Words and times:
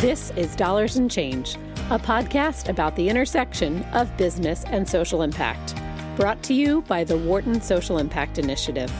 This 0.00 0.30
is 0.36 0.54
Dollars 0.54 0.96
and 0.96 1.10
Change, 1.10 1.54
a 1.88 1.98
podcast 1.98 2.68
about 2.68 2.96
the 2.96 3.08
intersection 3.08 3.82
of 3.94 4.14
business 4.18 4.62
and 4.66 4.86
social 4.86 5.22
impact. 5.22 5.74
Brought 6.16 6.42
to 6.42 6.52
you 6.52 6.82
by 6.82 7.02
the 7.02 7.16
Wharton 7.16 7.62
Social 7.62 7.96
Impact 7.96 8.36
Initiative. 8.36 8.92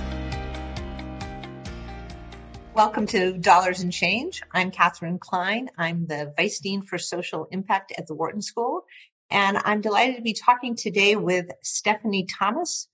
Welcome 2.72 3.06
to 3.08 3.36
Dollars 3.36 3.82
and 3.82 3.92
Change. 3.92 4.40
I'm 4.50 4.70
Katherine 4.70 5.18
Klein. 5.18 5.68
I'm 5.76 6.06
the 6.06 6.32
Vice 6.34 6.60
Dean 6.60 6.80
for 6.80 6.96
Social 6.96 7.46
Impact 7.50 7.92
at 7.98 8.06
the 8.06 8.14
Wharton 8.14 8.40
School. 8.40 8.86
And 9.30 9.58
I'm 9.66 9.82
delighted 9.82 10.16
to 10.16 10.22
be 10.22 10.32
talking 10.32 10.76
today 10.76 11.14
with 11.14 11.50
Stephanie 11.62 12.24
Thomas, 12.24 12.88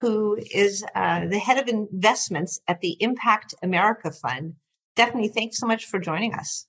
who 0.00 0.36
is 0.36 0.84
uh, 0.92 1.26
the 1.26 1.38
head 1.38 1.58
of 1.58 1.68
investments 1.68 2.58
at 2.66 2.80
the 2.80 2.96
Impact 2.98 3.54
America 3.62 4.10
Fund. 4.10 4.54
Stephanie, 4.96 5.28
thanks 5.28 5.58
so 5.58 5.68
much 5.68 5.84
for 5.84 6.00
joining 6.00 6.34
us. 6.34 6.66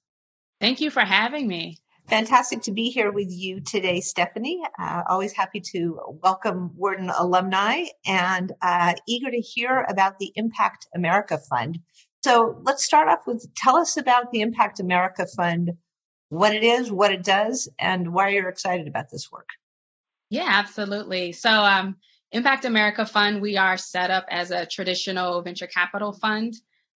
Thank 0.59 0.81
you 0.81 0.89
for 0.89 1.01
having 1.01 1.47
me. 1.47 1.77
Fantastic 2.07 2.61
to 2.63 2.71
be 2.71 2.89
here 2.91 3.11
with 3.11 3.29
you 3.31 3.61
today, 3.61 3.99
Stephanie. 3.99 4.61
Uh, 4.79 5.03
always 5.09 5.33
happy 5.33 5.59
to 5.71 5.99
welcome 6.21 6.71
Wharton 6.75 7.09
alumni 7.09 7.85
and 8.05 8.51
uh, 8.61 8.93
eager 9.07 9.31
to 9.31 9.39
hear 9.39 9.83
about 9.89 10.19
the 10.19 10.31
Impact 10.35 10.87
America 10.93 11.39
Fund. 11.49 11.79
So 12.23 12.59
let's 12.63 12.85
start 12.85 13.07
off 13.07 13.25
with 13.25 13.47
tell 13.55 13.77
us 13.77 13.97
about 13.97 14.31
the 14.31 14.41
Impact 14.41 14.79
America 14.79 15.25
Fund, 15.25 15.71
what 16.29 16.53
it 16.53 16.63
is, 16.63 16.91
what 16.91 17.11
it 17.11 17.23
does, 17.23 17.67
and 17.79 18.13
why 18.13 18.29
you're 18.29 18.49
excited 18.49 18.87
about 18.87 19.09
this 19.11 19.31
work. 19.31 19.49
Yeah, 20.29 20.47
absolutely. 20.47 21.31
So, 21.31 21.49
um, 21.49 21.97
Impact 22.31 22.65
America 22.65 23.05
Fund, 23.05 23.41
we 23.41 23.57
are 23.57 23.77
set 23.77 24.11
up 24.11 24.25
as 24.29 24.51
a 24.51 24.65
traditional 24.65 25.41
venture 25.41 25.67
capital 25.67 26.13
fund. 26.13 26.53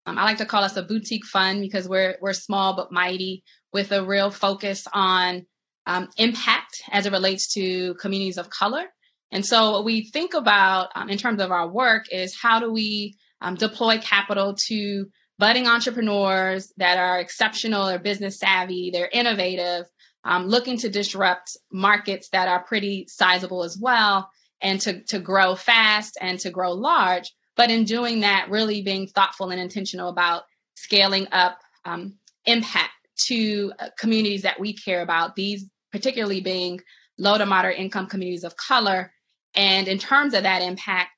Um, 0.06 0.18
I 0.18 0.24
like 0.24 0.38
to 0.38 0.46
call 0.46 0.64
us 0.64 0.76
a 0.76 0.82
boutique 0.82 1.26
fund 1.26 1.60
because 1.60 1.88
we're 1.88 2.16
we're 2.20 2.32
small 2.32 2.76
but 2.76 2.92
mighty 2.92 3.44
with 3.72 3.92
a 3.92 4.04
real 4.04 4.30
focus 4.30 4.86
on 4.92 5.46
um, 5.86 6.08
impact 6.16 6.82
as 6.90 7.06
it 7.06 7.12
relates 7.12 7.54
to 7.54 7.94
communities 7.94 8.38
of 8.38 8.50
color. 8.50 8.84
And 9.30 9.44
so, 9.44 9.72
what 9.72 9.84
we 9.84 10.08
think 10.10 10.34
about 10.34 10.90
um, 10.94 11.10
in 11.10 11.18
terms 11.18 11.40
of 11.40 11.50
our 11.50 11.68
work 11.68 12.06
is 12.10 12.36
how 12.40 12.60
do 12.60 12.72
we 12.72 13.16
um, 13.40 13.54
deploy 13.54 13.98
capital 13.98 14.54
to 14.68 15.06
budding 15.38 15.66
entrepreneurs 15.66 16.72
that 16.78 16.98
are 16.98 17.20
exceptional 17.20 17.88
or 17.88 17.98
business 17.98 18.38
savvy, 18.38 18.90
they're 18.92 19.08
innovative, 19.10 19.86
um, 20.24 20.46
looking 20.46 20.78
to 20.78 20.88
disrupt 20.88 21.56
markets 21.72 22.28
that 22.30 22.48
are 22.48 22.64
pretty 22.64 23.06
sizable 23.08 23.62
as 23.62 23.78
well, 23.80 24.28
and 24.60 24.80
to, 24.80 25.02
to 25.04 25.20
grow 25.20 25.54
fast 25.54 26.18
and 26.20 26.40
to 26.40 26.50
grow 26.50 26.72
large. 26.72 27.32
But 27.58 27.72
in 27.72 27.84
doing 27.84 28.20
that, 28.20 28.50
really 28.50 28.82
being 28.82 29.08
thoughtful 29.08 29.50
and 29.50 29.60
intentional 29.60 30.08
about 30.08 30.44
scaling 30.76 31.26
up 31.32 31.58
um, 31.84 32.14
impact 32.46 32.92
to 33.26 33.72
uh, 33.80 33.88
communities 33.98 34.42
that 34.42 34.60
we 34.60 34.72
care 34.72 35.02
about, 35.02 35.34
these 35.34 35.66
particularly 35.90 36.40
being 36.40 36.80
low 37.18 37.36
to 37.36 37.44
moderate 37.44 37.80
income 37.80 38.06
communities 38.06 38.44
of 38.44 38.56
color. 38.56 39.12
And 39.56 39.88
in 39.88 39.98
terms 39.98 40.34
of 40.34 40.44
that 40.44 40.62
impact, 40.62 41.10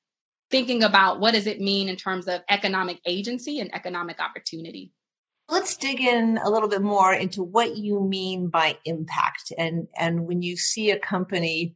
thinking 0.49 0.83
about 0.83 1.19
what 1.19 1.35
does 1.35 1.45
it 1.45 1.61
mean 1.61 1.87
in 1.87 1.95
terms 1.95 2.27
of 2.27 2.41
economic 2.49 2.99
agency 3.05 3.59
and 3.59 3.73
economic 3.75 4.19
opportunity. 4.19 4.91
Let's 5.47 5.77
dig 5.77 6.01
in 6.01 6.39
a 6.43 6.49
little 6.49 6.69
bit 6.69 6.81
more 6.81 7.13
into 7.13 7.43
what 7.43 7.77
you 7.77 8.01
mean 8.01 8.47
by 8.47 8.77
impact 8.85 9.53
and 9.57 9.87
and 9.95 10.25
when 10.25 10.41
you 10.41 10.57
see 10.57 10.89
a 10.89 10.99
company 10.99 11.75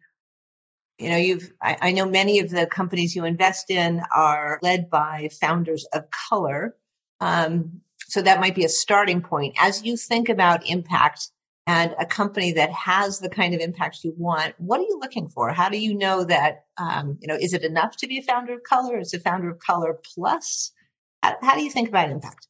you 1.00 1.10
know 1.10 1.18
you've 1.18 1.52
I, 1.62 1.78
I 1.82 1.92
know 1.92 2.06
many 2.06 2.40
of 2.40 2.50
the 2.50 2.66
companies 2.66 3.16
you 3.16 3.26
invest 3.26 3.70
in 3.70 4.02
are 4.16 4.60
led 4.62 4.90
by 4.90 5.30
founders 5.40 5.86
of 5.94 6.06
color 6.30 6.76
um, 7.20 7.82
so 8.08 8.22
that 8.22 8.40
might 8.40 8.56
be 8.56 8.66
a 8.66 8.70
starting 8.70 9.22
point. 9.22 9.56
As 9.60 9.84
you 9.84 9.98
think 9.98 10.30
about 10.30 10.70
impact 10.70 11.30
and 11.68 11.96
a 12.00 12.06
company 12.06 12.54
that 12.54 12.72
has 12.72 13.20
the 13.20 13.30
kind 13.30 13.56
of 13.56 13.62
impact 13.62 14.04
you 14.04 14.14
want, 14.16 14.54
what 14.60 14.80
are 14.80 14.84
you 14.84 15.00
looking 15.02 15.30
for? 15.30 15.52
How 15.52 15.70
do 15.70 15.78
you 15.78 15.96
know 15.96 16.24
that, 16.24 16.66
um, 16.78 17.18
you 17.22 17.28
know, 17.28 17.36
is 17.36 17.54
it 17.54 17.64
enough 17.64 17.98
to 17.98 18.08
be 18.08 18.20
a 18.20 18.22
founder 18.22 18.54
of 18.54 18.64
color? 18.64 19.00
Is 19.00 19.14
a 19.14 19.20
founder 19.20 19.50
of 19.50 19.60
color 19.60 20.00
plus? 20.14 20.72
How, 21.24 21.36
how 21.42 21.56
do 21.56 21.64
you 21.64 21.72
think 21.72 21.90
about 21.90 22.12
impact? 22.12 22.48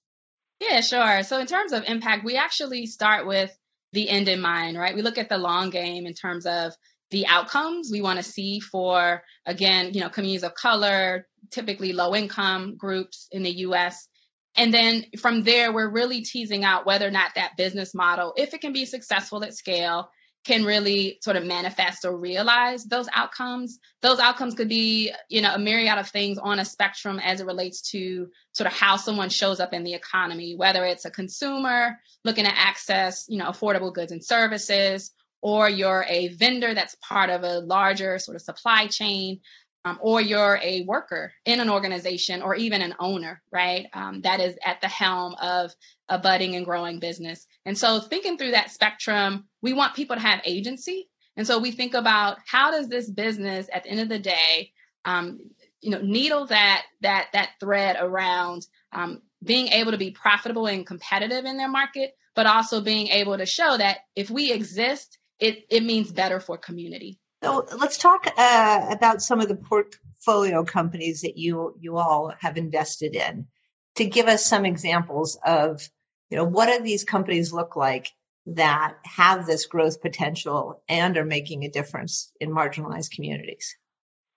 Yeah, 0.59 0.81
sure. 0.81 1.23
So 1.23 1.39
in 1.39 1.47
terms 1.47 1.71
of 1.71 1.83
impact, 1.85 2.25
we 2.25 2.35
actually 2.35 2.85
start 2.85 3.25
with 3.25 3.57
the 3.93 4.09
end 4.09 4.27
in 4.27 4.41
mind, 4.41 4.77
right? 4.77 4.95
We 4.95 5.01
look 5.01 5.17
at 5.17 5.29
the 5.29 5.37
long 5.37 5.69
game 5.69 6.05
in 6.05 6.13
terms 6.13 6.45
of 6.45 6.73
the 7.11 7.27
outcomes 7.27 7.89
we 7.91 8.01
want 8.01 8.17
to 8.17 8.23
see 8.23 8.59
for, 8.59 9.23
again, 9.45 9.93
you 9.93 10.01
know, 10.01 10.09
communities 10.09 10.43
of 10.43 10.55
color, 10.55 11.27
typically 11.51 11.93
low 11.93 12.15
income 12.15 12.75
groups 12.77 13.27
in 13.31 13.43
the 13.43 13.51
US. 13.51 14.07
And 14.55 14.73
then 14.73 15.05
from 15.19 15.43
there, 15.43 15.73
we're 15.73 15.89
really 15.89 16.21
teasing 16.21 16.63
out 16.63 16.85
whether 16.85 17.07
or 17.07 17.11
not 17.11 17.35
that 17.35 17.57
business 17.57 17.93
model, 17.93 18.33
if 18.37 18.53
it 18.53 18.61
can 18.61 18.73
be 18.73 18.85
successful 18.85 19.43
at 19.43 19.55
scale, 19.55 20.09
can 20.45 20.63
really 20.63 21.17
sort 21.21 21.35
of 21.35 21.43
manifest 21.43 22.05
or 22.05 22.15
realize 22.15 22.85
those 22.85 23.07
outcomes. 23.13 23.79
Those 24.01 24.19
outcomes 24.19 24.53
could 24.53 24.69
be, 24.69 25.11
you 25.27 25.41
know, 25.41 25.53
a 25.53 25.59
myriad 25.59 25.97
of 25.97 26.07
things 26.07 26.37
on 26.37 26.59
a 26.59 26.65
spectrum 26.65 27.19
as 27.19 27.41
it 27.41 27.47
relates 27.47 27.81
to 27.91 28.27
sort 28.53 28.67
of 28.67 28.73
how 28.73 28.95
someone 28.97 29.29
shows 29.29 29.59
up 29.59 29.73
in 29.73 29.83
the 29.83 29.95
economy, 29.95 30.55
whether 30.55 30.85
it's 30.85 31.05
a 31.05 31.11
consumer 31.11 31.97
looking 32.23 32.45
to 32.45 32.55
access, 32.55 33.25
you 33.27 33.39
know, 33.39 33.49
affordable 33.49 33.93
goods 33.93 34.11
and 34.11 34.23
services, 34.23 35.11
or 35.45 35.69
you're 35.69 36.03
a 36.09 36.29
vendor 36.29 36.73
that's 36.73 36.95
part 36.95 37.29
of 37.29 37.43
a 37.43 37.59
larger 37.59 38.17
sort 38.17 38.33
of 38.33 38.41
supply 38.41 38.87
chain 38.87 39.39
um, 39.85 39.99
or 40.01 40.19
you're 40.19 40.59
a 40.63 40.83
worker 40.85 41.33
in 41.45 41.59
an 41.59 41.69
organization 41.69 42.41
or 42.41 42.55
even 42.55 42.81
an 42.81 42.95
owner, 42.99 43.43
right? 43.51 43.85
Um, 43.93 44.21
that 44.21 44.39
is 44.39 44.57
at 44.65 44.81
the 44.81 44.87
helm 44.87 45.35
of 45.39 45.71
a 46.09 46.17
budding 46.17 46.55
and 46.55 46.65
growing 46.65 46.99
business. 46.99 47.45
And 47.63 47.77
so, 47.77 47.99
thinking 47.99 48.39
through 48.39 48.51
that 48.51 48.71
spectrum, 48.71 49.45
we 49.61 49.73
want 49.73 49.93
people 49.93 50.15
to 50.15 50.21
have 50.23 50.41
agency. 50.45 51.07
And 51.37 51.45
so, 51.45 51.59
we 51.59 51.69
think 51.69 51.93
about 51.93 52.39
how 52.47 52.71
does 52.71 52.89
this 52.89 53.07
business, 53.07 53.67
at 53.71 53.83
the 53.83 53.91
end 53.91 53.99
of 53.99 54.09
the 54.09 54.17
day, 54.17 54.71
um, 55.05 55.39
you 55.79 55.91
know, 55.91 56.01
needle 56.01 56.47
that 56.47 56.85
that 57.01 57.27
that 57.33 57.51
thread 57.59 57.97
around 57.99 58.65
um, 58.93 59.21
being 59.43 59.67
able 59.67 59.91
to 59.91 59.99
be 59.99 60.09
profitable 60.09 60.65
and 60.65 60.87
competitive 60.87 61.45
in 61.45 61.57
their 61.57 61.69
market, 61.69 62.15
but 62.33 62.47
also 62.47 62.81
being 62.81 63.09
able 63.09 63.37
to 63.37 63.45
show 63.45 63.77
that 63.77 63.99
if 64.15 64.31
we 64.31 64.51
exist, 64.51 65.19
it 65.39 65.65
it 65.69 65.83
means 65.83 66.11
better 66.11 66.39
for 66.39 66.57
community. 66.57 67.19
So 67.43 67.65
let's 67.77 67.97
talk 67.97 68.27
uh, 68.37 68.87
about 68.89 69.21
some 69.21 69.39
of 69.39 69.47
the 69.47 69.55
portfolio 69.55 70.63
companies 70.63 71.21
that 71.21 71.37
you 71.37 71.75
you 71.79 71.97
all 71.97 72.33
have 72.39 72.57
invested 72.57 73.15
in 73.15 73.47
to 73.95 74.05
give 74.05 74.27
us 74.27 74.45
some 74.45 74.65
examples 74.65 75.37
of 75.45 75.87
you 76.29 76.37
know 76.37 76.45
what 76.45 76.67
do 76.67 76.83
these 76.83 77.03
companies 77.03 77.53
look 77.53 77.75
like 77.75 78.09
that 78.47 78.95
have 79.03 79.45
this 79.45 79.65
growth 79.65 80.01
potential 80.01 80.83
and 80.87 81.17
are 81.17 81.25
making 81.25 81.63
a 81.63 81.69
difference 81.69 82.31
in 82.39 82.51
marginalized 82.51 83.11
communities. 83.11 83.75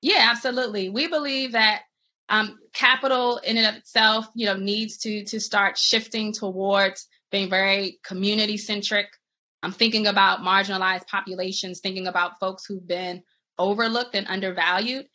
Yeah, 0.00 0.28
absolutely. 0.30 0.88
We 0.88 1.08
believe 1.08 1.52
that 1.52 1.82
um, 2.28 2.58
capital 2.72 3.38
in 3.38 3.56
and 3.56 3.66
of 3.66 3.74
itself, 3.76 4.28
you 4.34 4.46
know, 4.46 4.56
needs 4.56 4.98
to 4.98 5.24
to 5.24 5.40
start 5.40 5.78
shifting 5.78 6.32
towards 6.32 7.06
being 7.30 7.50
very 7.50 7.98
community 8.04 8.56
centric, 8.56 9.08
I'm 9.62 9.72
thinking 9.72 10.06
about 10.06 10.40
marginalized 10.40 11.06
populations, 11.06 11.80
thinking 11.80 12.06
about 12.06 12.38
folks 12.38 12.64
who've 12.64 12.86
been 12.86 13.22
overlooked 13.58 14.14
and 14.14 14.26
undervalued. 14.28 15.06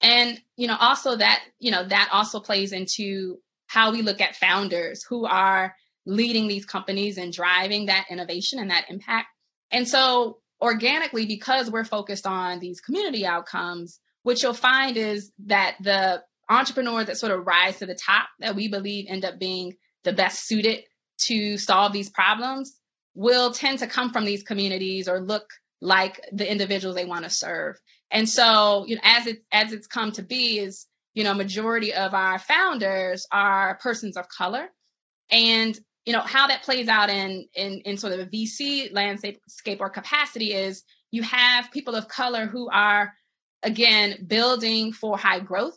And, 0.00 0.40
you 0.56 0.68
know, 0.68 0.76
also 0.78 1.16
that, 1.16 1.42
you 1.58 1.70
know, 1.70 1.86
that 1.86 2.10
also 2.12 2.40
plays 2.40 2.72
into 2.72 3.38
how 3.66 3.92
we 3.92 4.02
look 4.02 4.20
at 4.20 4.36
founders 4.36 5.04
who 5.04 5.26
are 5.26 5.74
leading 6.06 6.46
these 6.48 6.64
companies 6.64 7.18
and 7.18 7.32
driving 7.32 7.86
that 7.86 8.06
innovation 8.10 8.60
and 8.60 8.70
that 8.70 8.86
impact. 8.88 9.26
And 9.70 9.86
so 9.86 10.38
organically, 10.60 11.26
because 11.26 11.70
we're 11.70 11.84
focused 11.84 12.26
on 12.26 12.60
these 12.60 12.80
community 12.80 13.26
outcomes, 13.26 13.98
what 14.22 14.42
you'll 14.42 14.54
find 14.54 14.96
is 14.96 15.32
that 15.46 15.76
the 15.80 16.22
entrepreneurs 16.48 17.06
that 17.06 17.18
sort 17.18 17.32
of 17.32 17.46
rise 17.46 17.78
to 17.78 17.86
the 17.86 17.94
top 17.94 18.28
that 18.38 18.56
we 18.56 18.68
believe 18.68 19.06
end 19.08 19.24
up 19.24 19.38
being 19.38 19.74
the 20.04 20.12
best 20.12 20.46
suited 20.46 20.84
to 21.18 21.58
solve 21.58 21.92
these 21.92 22.08
problems 22.08 22.77
will 23.18 23.50
tend 23.50 23.80
to 23.80 23.88
come 23.88 24.12
from 24.12 24.24
these 24.24 24.44
communities 24.44 25.08
or 25.08 25.18
look 25.18 25.50
like 25.80 26.24
the 26.30 26.48
individuals 26.48 26.94
they 26.94 27.04
want 27.04 27.24
to 27.24 27.30
serve. 27.30 27.74
And 28.12 28.28
so, 28.28 28.84
you 28.86 28.94
know, 28.94 29.00
as 29.02 29.26
it 29.26 29.42
as 29.50 29.72
it's 29.72 29.88
come 29.88 30.12
to 30.12 30.22
be 30.22 30.60
is, 30.60 30.86
you 31.14 31.24
know, 31.24 31.34
majority 31.34 31.92
of 31.92 32.14
our 32.14 32.38
founders 32.38 33.26
are 33.32 33.76
persons 33.82 34.16
of 34.16 34.28
color. 34.28 34.68
And, 35.32 35.76
you 36.06 36.12
know, 36.12 36.20
how 36.20 36.46
that 36.46 36.62
plays 36.62 36.86
out 36.86 37.10
in 37.10 37.48
in 37.54 37.80
in 37.84 37.96
sort 37.96 38.12
of 38.12 38.20
a 38.20 38.26
VC 38.26 38.92
landscape 38.92 39.80
or 39.80 39.90
capacity 39.90 40.54
is 40.54 40.84
you 41.10 41.24
have 41.24 41.72
people 41.72 41.96
of 41.96 42.06
color 42.06 42.46
who 42.46 42.70
are 42.70 43.12
again 43.64 44.26
building 44.28 44.92
for 44.92 45.18
high 45.18 45.40
growth. 45.40 45.76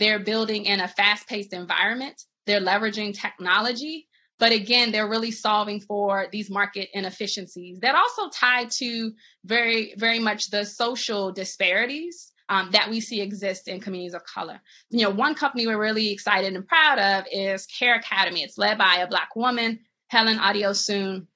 They're 0.00 0.18
building 0.18 0.64
in 0.64 0.80
a 0.80 0.88
fast-paced 0.88 1.52
environment. 1.52 2.20
They're 2.46 2.60
leveraging 2.60 3.14
technology 3.14 4.08
but 4.40 4.52
again, 4.52 4.90
they're 4.90 5.08
really 5.08 5.30
solving 5.30 5.80
for 5.80 6.26
these 6.32 6.50
market 6.50 6.88
inefficiencies 6.94 7.78
that 7.80 7.94
also 7.94 8.30
tie 8.30 8.64
to 8.78 9.12
very, 9.44 9.92
very 9.98 10.18
much 10.18 10.48
the 10.50 10.64
social 10.64 11.30
disparities 11.30 12.32
um, 12.48 12.70
that 12.72 12.88
we 12.88 13.00
see 13.00 13.20
exist 13.20 13.68
in 13.68 13.80
communities 13.80 14.14
of 14.14 14.24
color. 14.24 14.60
You 14.88 15.04
know, 15.04 15.10
one 15.10 15.34
company 15.34 15.66
we're 15.66 15.78
really 15.78 16.10
excited 16.10 16.54
and 16.54 16.66
proud 16.66 16.98
of 16.98 17.26
is 17.30 17.66
CareAcademy. 17.66 18.42
It's 18.42 18.56
led 18.56 18.78
by 18.78 18.96
a 18.96 19.06
Black 19.06 19.36
woman, 19.36 19.80
Helen 20.08 20.38
Adeosun. 20.38 21.26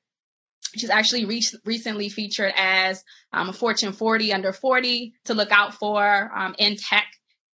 She's 0.75 0.91
actually 0.91 1.27
re- 1.27 1.45
recently 1.67 2.09
featured 2.09 2.55
as 2.57 3.05
um, 3.35 3.51
a 3.51 3.53
Fortune 3.53 3.93
40 3.93 4.33
under 4.33 4.53
40 4.55 5.13
to 5.27 5.35
look 5.35 5.53
out 5.53 5.75
for 5.75 6.33
um, 6.35 6.55
in 6.59 6.77
tech. 6.77 7.07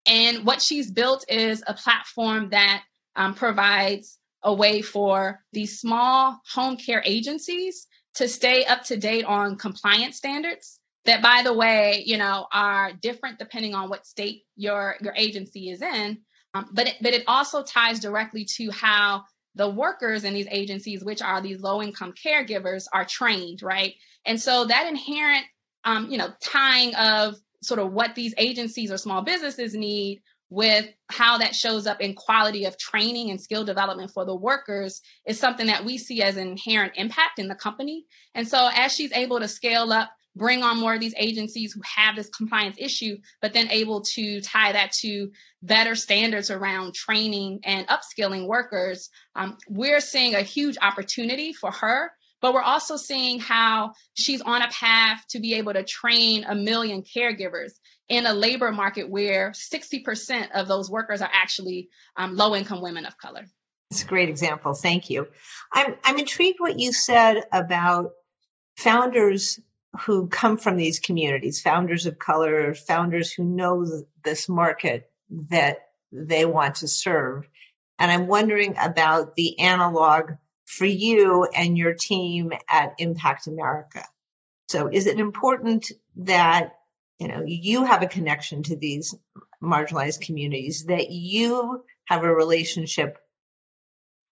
And 0.06 0.46
what 0.46 0.62
she's 0.62 0.92
built 0.92 1.24
is 1.28 1.64
a 1.66 1.74
platform 1.74 2.50
that 2.50 2.84
um, 3.16 3.34
provides 3.34 4.16
a 4.42 4.52
way 4.52 4.82
for 4.82 5.40
these 5.52 5.80
small 5.80 6.40
home 6.52 6.76
care 6.76 7.02
agencies 7.04 7.86
to 8.14 8.28
stay 8.28 8.64
up 8.64 8.82
to 8.84 8.96
date 8.96 9.24
on 9.24 9.56
compliance 9.56 10.16
standards 10.16 10.78
that 11.04 11.22
by 11.22 11.42
the 11.42 11.52
way 11.52 12.02
you 12.06 12.18
know 12.18 12.46
are 12.52 12.92
different 12.92 13.38
depending 13.38 13.74
on 13.74 13.88
what 13.88 14.06
state 14.06 14.42
your 14.56 14.96
your 15.00 15.14
agency 15.16 15.70
is 15.70 15.82
in 15.82 16.18
um, 16.54 16.68
but 16.72 16.88
it, 16.88 16.96
but 17.00 17.14
it 17.14 17.24
also 17.26 17.62
ties 17.62 18.00
directly 18.00 18.44
to 18.56 18.70
how 18.70 19.24
the 19.54 19.68
workers 19.68 20.24
in 20.24 20.34
these 20.34 20.46
agencies, 20.50 21.04
which 21.04 21.22
are 21.22 21.40
these 21.40 21.60
low 21.60 21.82
income 21.82 22.12
caregivers, 22.12 22.86
are 22.92 23.04
trained, 23.04 23.62
right? 23.62 23.94
And 24.24 24.40
so 24.40 24.64
that 24.64 24.88
inherent, 24.88 25.44
um, 25.84 26.10
you 26.10 26.18
know, 26.18 26.32
tying 26.40 26.94
of 26.94 27.36
sort 27.62 27.80
of 27.80 27.92
what 27.92 28.14
these 28.14 28.34
agencies 28.38 28.90
or 28.90 28.96
small 28.96 29.22
businesses 29.22 29.74
need 29.74 30.22
with 30.50 30.86
how 31.08 31.38
that 31.38 31.54
shows 31.54 31.86
up 31.86 32.00
in 32.00 32.14
quality 32.14 32.64
of 32.64 32.76
training 32.76 33.30
and 33.30 33.40
skill 33.40 33.64
development 33.64 34.10
for 34.10 34.24
the 34.24 34.34
workers 34.34 35.00
is 35.26 35.38
something 35.38 35.68
that 35.68 35.84
we 35.84 35.96
see 35.96 36.22
as 36.22 36.36
an 36.36 36.48
inherent 36.48 36.92
impact 36.96 37.38
in 37.38 37.48
the 37.48 37.54
company. 37.54 38.04
And 38.34 38.46
so 38.46 38.68
as 38.74 38.92
she's 38.92 39.12
able 39.12 39.38
to 39.38 39.48
scale 39.48 39.92
up 39.92 40.10
bring 40.36 40.62
on 40.62 40.78
more 40.78 40.94
of 40.94 41.00
these 41.00 41.14
agencies 41.16 41.72
who 41.72 41.80
have 41.96 42.16
this 42.16 42.28
compliance 42.28 42.76
issue, 42.78 43.16
but 43.42 43.52
then 43.52 43.68
able 43.70 44.02
to 44.02 44.40
tie 44.40 44.72
that 44.72 44.92
to 44.92 45.30
better 45.62 45.94
standards 45.94 46.50
around 46.50 46.94
training 46.94 47.60
and 47.64 47.86
upskilling 47.88 48.46
workers, 48.46 49.10
um, 49.34 49.56
we're 49.68 50.00
seeing 50.00 50.34
a 50.34 50.42
huge 50.42 50.78
opportunity 50.80 51.52
for 51.52 51.70
her. 51.70 52.10
But 52.40 52.54
we're 52.54 52.62
also 52.62 52.96
seeing 52.96 53.38
how 53.38 53.92
she's 54.14 54.40
on 54.40 54.62
a 54.62 54.68
path 54.68 55.22
to 55.30 55.40
be 55.40 55.54
able 55.54 55.74
to 55.74 55.84
train 55.84 56.44
a 56.44 56.54
million 56.54 57.02
caregivers 57.02 57.72
in 58.10 58.26
a 58.26 58.34
labor 58.34 58.72
market 58.72 59.08
where 59.08 59.52
60% 59.52 60.50
of 60.50 60.66
those 60.66 60.90
workers 60.90 61.22
are 61.22 61.30
actually 61.32 61.88
um, 62.16 62.36
low 62.36 62.56
income 62.56 62.82
women 62.82 63.06
of 63.06 63.16
color. 63.16 63.46
It's 63.90 64.02
a 64.02 64.06
great 64.06 64.28
example. 64.28 64.74
Thank 64.74 65.10
you. 65.10 65.28
I'm, 65.72 65.94
I'm 66.04 66.18
intrigued 66.18 66.58
what 66.58 66.78
you 66.78 66.92
said 66.92 67.44
about 67.52 68.10
founders 68.76 69.60
who 70.02 70.26
come 70.26 70.58
from 70.58 70.76
these 70.76 70.98
communities, 70.98 71.62
founders 71.62 72.06
of 72.06 72.18
color, 72.18 72.74
founders 72.74 73.32
who 73.32 73.44
know 73.44 73.86
this 74.24 74.48
market 74.48 75.10
that 75.50 75.78
they 76.10 76.44
want 76.44 76.76
to 76.76 76.88
serve. 76.88 77.48
And 77.98 78.10
I'm 78.10 78.26
wondering 78.26 78.74
about 78.80 79.36
the 79.36 79.60
analog 79.60 80.32
for 80.66 80.86
you 80.86 81.44
and 81.44 81.78
your 81.78 81.94
team 81.94 82.52
at 82.68 82.94
Impact 82.98 83.46
America. 83.46 84.04
So 84.68 84.88
is 84.88 85.06
it 85.06 85.18
important 85.18 85.90
that 86.16 86.74
you 87.20 87.28
know 87.28 87.42
you 87.46 87.84
have 87.84 88.02
a 88.02 88.08
connection 88.08 88.62
to 88.64 88.76
these 88.76 89.14
marginalized 89.62 90.22
communities 90.22 90.86
that 90.86 91.10
you 91.10 91.84
have 92.06 92.24
a 92.24 92.34
relationship 92.34 93.18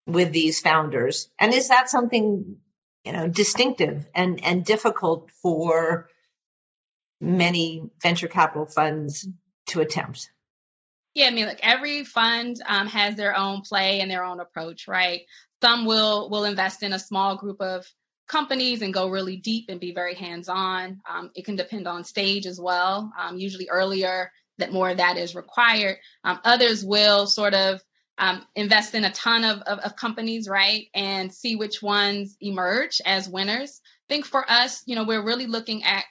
with 0.07 0.33
these 0.33 0.61
founders. 0.61 1.29
And 1.39 1.53
is 1.53 1.69
that 1.69 1.91
something 1.91 2.57
you 3.05 3.13
know 3.13 3.29
distinctive 3.29 4.07
and 4.15 4.43
and 4.43 4.65
difficult 4.65 5.31
for 5.43 6.09
many 7.21 7.91
venture 8.03 8.29
capital 8.29 8.67
funds 8.67 9.29
to 9.67 9.81
attempt? 9.81 10.31
Yeah 11.15 11.27
i 11.27 11.31
mean 11.31 11.47
like 11.47 11.61
every 11.63 12.05
fund 12.05 12.57
um, 12.67 12.87
has 12.87 13.17
their 13.17 13.37
own 13.37 13.61
play 13.61 14.01
and 14.01 14.11
their 14.11 14.25
own 14.25 14.41
approach 14.41 14.89
right? 14.89 15.23
Some 15.63 15.85
will 15.85 16.31
will 16.31 16.45
invest 16.45 16.83
in 16.83 16.95
a 16.95 16.99
small 16.99 17.37
group 17.37 17.61
of 17.61 17.87
companies 18.29 18.83
and 18.83 18.95
go 18.95 19.09
really 19.09 19.37
deep 19.37 19.67
and 19.69 19.81
be 19.81 19.93
very 19.93 20.15
hands 20.15 20.49
on 20.49 21.01
um, 21.09 21.31
it 21.35 21.45
can 21.45 21.57
depend 21.57 21.87
on 21.89 22.05
stage 22.05 22.47
as 22.47 22.61
well 22.61 23.13
um, 23.19 23.39
usually 23.39 23.69
earlier 23.69 24.31
that 24.59 24.73
more 24.73 24.91
of 24.91 24.99
that 24.99 25.17
is 25.17 25.35
required 25.35 25.97
um, 26.25 26.39
others 26.45 26.85
will 26.85 27.27
sort 27.27 27.55
of 27.55 27.81
um, 28.19 28.45
invest 28.57 28.95
in 28.95 29.05
a 29.05 29.13
ton 29.13 29.45
of, 29.45 29.61
of, 29.63 29.79
of, 29.79 29.97
companies, 29.97 30.49
right? 30.49 30.89
And 30.93 31.33
see 31.33 31.55
which 31.55 31.81
ones 31.81 32.37
emerge 32.41 33.01
as 33.07 33.29
winners. 33.29 33.81
I 33.85 34.13
think 34.13 34.27
for 34.27 34.49
us, 34.51 34.83
you 34.87 34.97
know, 34.97 35.05
we're 35.05 35.25
really 35.25 35.47
looking 35.47 35.85
at 35.85 36.05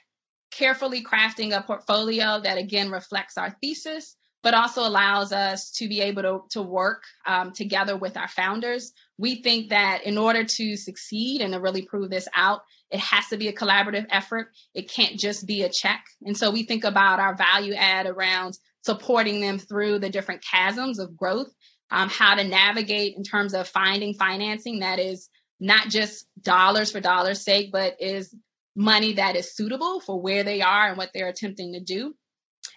carefully 0.50 1.04
crafting 1.04 1.56
a 1.56 1.62
portfolio 1.62 2.40
that 2.40 2.56
again 2.56 2.90
reflects 2.90 3.36
our 3.36 3.56
thesis, 3.60 4.16
but 4.48 4.54
also 4.54 4.80
allows 4.80 5.30
us 5.30 5.72
to 5.72 5.88
be 5.88 6.00
able 6.00 6.22
to, 6.22 6.40
to 6.48 6.62
work 6.62 7.02
um, 7.26 7.52
together 7.52 7.98
with 7.98 8.16
our 8.16 8.28
founders. 8.28 8.94
We 9.18 9.42
think 9.42 9.68
that 9.68 10.04
in 10.06 10.16
order 10.16 10.42
to 10.42 10.76
succeed 10.78 11.42
and 11.42 11.52
to 11.52 11.60
really 11.60 11.82
prove 11.82 12.08
this 12.08 12.26
out, 12.34 12.62
it 12.90 12.98
has 12.98 13.28
to 13.28 13.36
be 13.36 13.48
a 13.48 13.52
collaborative 13.52 14.06
effort. 14.08 14.48
It 14.72 14.90
can't 14.90 15.20
just 15.20 15.46
be 15.46 15.64
a 15.64 15.68
check. 15.68 16.02
And 16.22 16.34
so 16.34 16.50
we 16.50 16.62
think 16.62 16.84
about 16.84 17.20
our 17.20 17.36
value 17.36 17.74
add 17.74 18.06
around 18.06 18.56
supporting 18.86 19.42
them 19.42 19.58
through 19.58 19.98
the 19.98 20.08
different 20.08 20.40
chasms 20.40 20.98
of 20.98 21.14
growth 21.14 21.52
um, 21.90 22.08
how 22.08 22.34
to 22.34 22.44
navigate 22.44 23.18
in 23.18 23.24
terms 23.24 23.52
of 23.52 23.68
finding 23.68 24.14
financing 24.14 24.78
that 24.78 24.98
is 24.98 25.28
not 25.60 25.90
just 25.90 26.24
dollars 26.40 26.90
for 26.90 27.00
dollars 27.00 27.44
sake, 27.44 27.70
but 27.70 27.96
is 28.00 28.34
money 28.74 29.12
that 29.12 29.36
is 29.36 29.54
suitable 29.54 30.00
for 30.00 30.18
where 30.18 30.42
they 30.42 30.62
are 30.62 30.88
and 30.88 30.96
what 30.96 31.10
they're 31.12 31.28
attempting 31.28 31.74
to 31.74 31.80
do. 31.80 32.14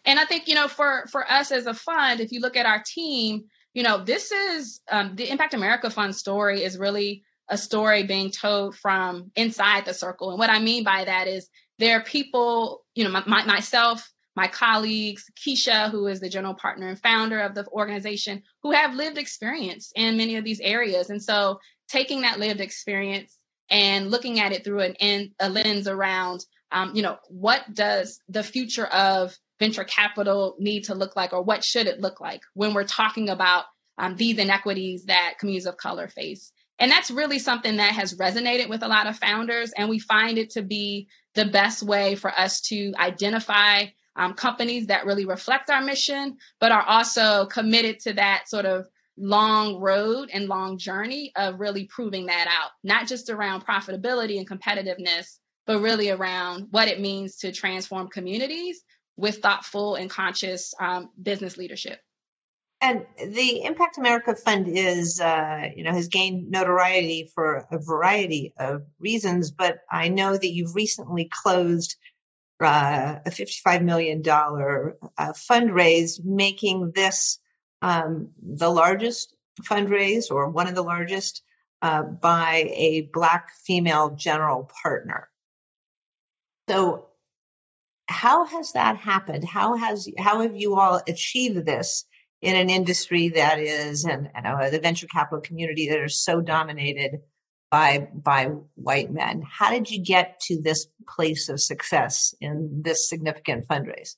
And 0.06 0.20
I 0.20 0.26
think, 0.26 0.48
you 0.48 0.56
know, 0.56 0.68
for, 0.68 1.06
for 1.12 1.30
us 1.30 1.52
as 1.52 1.66
a 1.66 1.74
fund, 1.74 2.20
if 2.20 2.32
you 2.32 2.40
look 2.40 2.58
at 2.58 2.66
our 2.66 2.84
team, 2.86 3.46
you 3.74 3.84
know, 3.84 4.04
this 4.04 4.32
is 4.32 4.82
um, 4.90 5.16
the 5.16 5.30
Impact 5.30 5.54
America 5.54 5.90
Fund 5.90 6.16
story 6.16 6.64
is 6.64 6.78
really 6.78 7.24
a 7.48 7.58
story 7.58 8.04
being 8.04 8.32
told 8.32 8.76
from 8.76 9.32
inside 9.36 9.86
the 9.86 9.94
circle. 9.94 10.32
And 10.32 10.40
what 10.40 10.50
I 10.50 10.60
mean 10.60 10.84
by 10.84 11.06
that 11.06 11.28
is 11.28 11.50
there 11.80 12.00
are 12.00 12.04
people, 12.04 12.84
you 12.96 13.04
know, 13.04 13.12
my, 13.12 13.24
my, 13.28 13.46
myself, 13.46 14.10
my 14.36 14.48
colleagues, 14.48 15.26
Kesha, 15.36 15.92
who 15.92 16.08
is 16.08 16.20
the 16.20 16.30
general 16.30 16.54
partner 16.54 16.88
and 16.88 17.00
founder 17.00 17.40
of 17.42 17.54
the 17.54 17.68
organization, 17.68 18.44
who 18.64 18.72
have 18.72 18.96
lived 18.96 19.18
experience 19.18 19.92
in 19.96 20.18
many 20.18 20.38
of 20.38 20.44
these 20.44 20.62
areas. 20.62 21.10
And 21.10 21.22
so 21.22 21.60
taking 21.90 22.22
that 22.22 22.40
lived 22.40 22.62
experience 22.62 23.38
and 23.70 24.10
looking 24.10 24.40
at 24.40 24.54
it 24.54 24.64
through 24.64 24.82
an, 25.00 25.34
a 25.40 25.50
lens 25.50 25.88
around, 25.88 26.46
um, 26.72 26.96
you 26.96 27.02
know, 27.02 27.18
what 27.28 27.62
does 27.74 28.22
the 28.30 28.44
future 28.44 28.86
of 28.86 29.38
venture 29.62 29.84
capital 29.84 30.56
need 30.58 30.86
to 30.86 30.96
look 30.96 31.16
like, 31.16 31.34
or 31.34 31.44
what 31.44 31.64
should 31.64 31.86
it 31.86 32.02
look 32.02 32.20
like 32.20 32.42
when 32.56 32.74
we're 32.74 32.84
talking 32.84 33.30
about 33.30 33.66
um, 34.00 34.16
these 34.16 34.40
inequities 34.40 35.06
that 35.06 35.36
communities 35.40 35.68
of 35.68 35.78
color 35.78 36.08
face? 36.08 36.52
And 36.80 36.92
that's 36.92 37.12
really 37.12 37.38
something 37.38 37.78
that 37.78 37.94
has 37.94 38.16
resonated 38.16 38.70
with 38.70 38.82
a 38.82 38.88
lot 38.88 39.06
of 39.06 39.20
founders. 39.20 39.72
And 39.78 39.88
we 39.88 40.00
find 40.00 40.40
it 40.40 40.50
to 40.52 40.64
be 40.64 41.10
the 41.36 41.46
best 41.46 41.84
way 41.84 42.16
for 42.16 42.32
us 42.32 42.62
to 42.62 42.94
identify 42.98 43.86
um, 44.16 44.34
companies 44.34 44.88
that 44.88 45.06
really 45.06 45.26
reflect 45.26 45.70
our 45.70 45.82
mission, 45.82 46.38
but 46.60 46.72
are 46.72 46.82
also 46.82 47.46
committed 47.46 48.00
to 48.00 48.14
that 48.14 48.50
sort 48.50 48.66
of 48.66 48.88
long 49.16 49.80
road 49.80 50.32
and 50.34 50.48
long 50.48 50.80
journey 50.80 51.32
of 51.36 51.60
really 51.60 51.86
proving 51.86 52.26
that 52.26 52.48
out, 52.50 52.72
not 52.84 53.06
just 53.06 53.30
around 53.30 53.64
profitability 53.64 54.40
and 54.40 54.50
competitiveness, 54.50 55.38
but 55.68 55.82
really 55.82 56.10
around 56.10 56.70
what 56.72 56.88
it 56.88 57.00
means 57.00 57.38
to 57.38 57.52
transform 57.52 58.08
communities 58.08 58.84
with 59.18 59.40
thoughtful 59.40 59.96
and 59.96 60.10
conscious 60.10 60.74
um, 60.80 61.10
business 61.22 61.58
leadership. 61.58 62.00
And 62.84 63.06
the 63.24 63.64
Impact 63.64 64.00
America 64.00 64.36
Fund 64.36 64.68
is, 64.68 65.20
uh, 65.20 65.70
you 65.76 65.84
know, 65.84 65.92
has 65.92 66.08
gained 66.08 66.50
notoriety 66.50 67.30
for 67.36 67.68
a 67.72 67.78
variety 67.78 68.54
of 68.58 68.82
reasons. 69.00 69.52
But 69.52 69.80
I 69.90 70.08
know 70.08 70.36
that 70.36 70.52
you've 70.52 70.74
recently 70.74 71.30
closed 71.32 71.96
uh, 72.60 73.20
a 73.24 73.30
$55 73.30 73.84
million 73.84 74.22
uh, 74.28 75.34
fundraise, 75.34 76.24
making 76.24 76.92
this 76.96 77.40
um, 77.84 78.30
the 78.42 78.70
largest 78.70 79.36
fundraise 79.62 80.32
or 80.32 80.50
one 80.50 80.68
of 80.68 80.76
the 80.76 80.84
largest 80.84 81.44
uh, 81.84 82.04
by 82.04 82.72
a 82.76 83.10
Black 83.14 83.52
female 83.64 84.12
general 84.12 84.70
partner. 84.84 85.30
So, 86.70 87.08
how 88.12 88.46
has 88.46 88.74
that 88.74 88.98
happened? 88.98 89.46
How 89.46 89.76
has 89.76 90.08
how 90.18 90.42
have 90.42 90.56
you 90.56 90.76
all 90.80 91.02
achieved 91.08 91.66
this 91.66 92.06
in 92.42 92.56
an 92.56 92.70
industry 92.70 93.30
that 93.30 93.60
is, 93.60 94.04
and, 94.04 94.30
and 94.34 94.74
the 94.74 94.80
venture 94.80 95.08
capital 95.08 95.42
community 95.42 95.90
that 95.90 96.00
are 96.00 96.10
so 96.10 96.42
dominated 96.42 97.22
by 97.70 98.10
by 98.14 98.48
white 98.76 99.12
men. 99.12 99.42
How 99.50 99.72
did 99.72 99.90
you 99.90 100.04
get 100.04 100.40
to 100.42 100.62
this 100.62 100.88
place 101.08 101.48
of 101.50 101.62
success 101.62 102.36
in 102.42 102.82
this 102.84 103.10
significant 103.10 103.68
fundraise? 103.68 104.16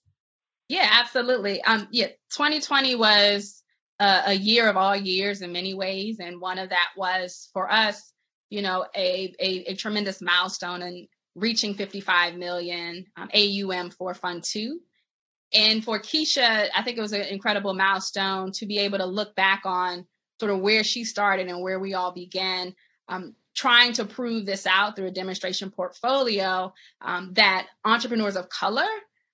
Yeah, 0.68 0.90
absolutely. 0.92 1.62
Um, 1.62 1.88
yeah, 1.92 2.08
2020 2.32 2.96
was 2.96 3.62
a, 4.00 4.24
a 4.28 4.34
year 4.34 4.70
of 4.70 4.76
all 4.76 4.96
years 4.96 5.42
in 5.42 5.52
many 5.52 5.76
ways, 5.76 6.20
and 6.20 6.42
one 6.42 6.58
of 6.58 6.70
that 6.70 6.90
was 6.98 7.50
for 7.54 7.72
us, 7.72 8.12
you 8.50 8.64
know, 8.64 8.86
a 8.96 9.34
a, 9.40 9.72
a 9.72 9.76
tremendous 9.76 10.20
milestone 10.20 10.82
in 10.82 11.08
reaching 11.36 11.74
55 11.74 12.36
million 12.36 13.06
um, 13.16 13.30
AUM 13.34 13.90
for 13.92 14.14
Fund 14.14 14.44
Two. 14.44 14.80
And 15.54 15.84
for 15.84 16.00
Kesha, 16.00 16.70
I 16.76 16.82
think 16.82 16.98
it 16.98 17.02
was 17.02 17.14
an 17.14 17.22
incredible 17.22 17.74
milestone 17.74 18.52
to 18.54 18.66
be 18.66 18.80
able 18.80 18.98
to 18.98 19.06
look 19.06 19.36
back 19.36 19.62
on 19.66 20.08
sort 20.40 20.52
of 20.52 20.60
where 20.60 20.84
she 20.84 21.04
started 21.04 21.48
and 21.48 21.62
where 21.62 21.80
we 21.80 21.94
all 21.94 22.12
began 22.12 22.74
um, 23.08 23.36
trying 23.56 23.94
to 23.94 24.06
prove 24.06 24.46
this 24.46 24.66
out 24.66 24.96
through 24.96 25.08
a 25.08 25.12
demonstration 25.12 25.70
portfolio 25.70 26.74
um, 27.02 27.34
that 27.34 27.68
entrepreneurs 27.86 28.36
of 28.36 28.50
color 28.50 28.88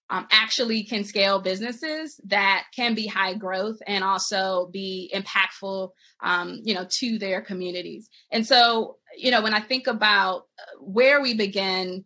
um, 0.10 0.28
actually 0.32 0.84
can 0.84 1.04
scale 1.04 1.40
businesses 1.40 2.20
that 2.26 2.66
can 2.76 2.96
be 2.96 3.06
high 3.06 3.36
growth 3.36 3.78
and 3.86 4.04
also 4.04 4.70
be 4.72 5.12
impactful, 5.14 5.92
um, 6.22 6.62
you 6.64 6.74
know, 6.74 6.88
to 6.90 7.20
their 7.20 7.42
communities. 7.42 8.10
And 8.32 8.46
so, 8.46 8.98
you 9.18 9.32
know, 9.32 9.42
when 9.42 9.54
I 9.54 9.60
think 9.60 9.88
about 9.88 10.48
uh, 10.58 10.80
where 10.80 11.22
we 11.22 11.36
begin, 11.36 12.06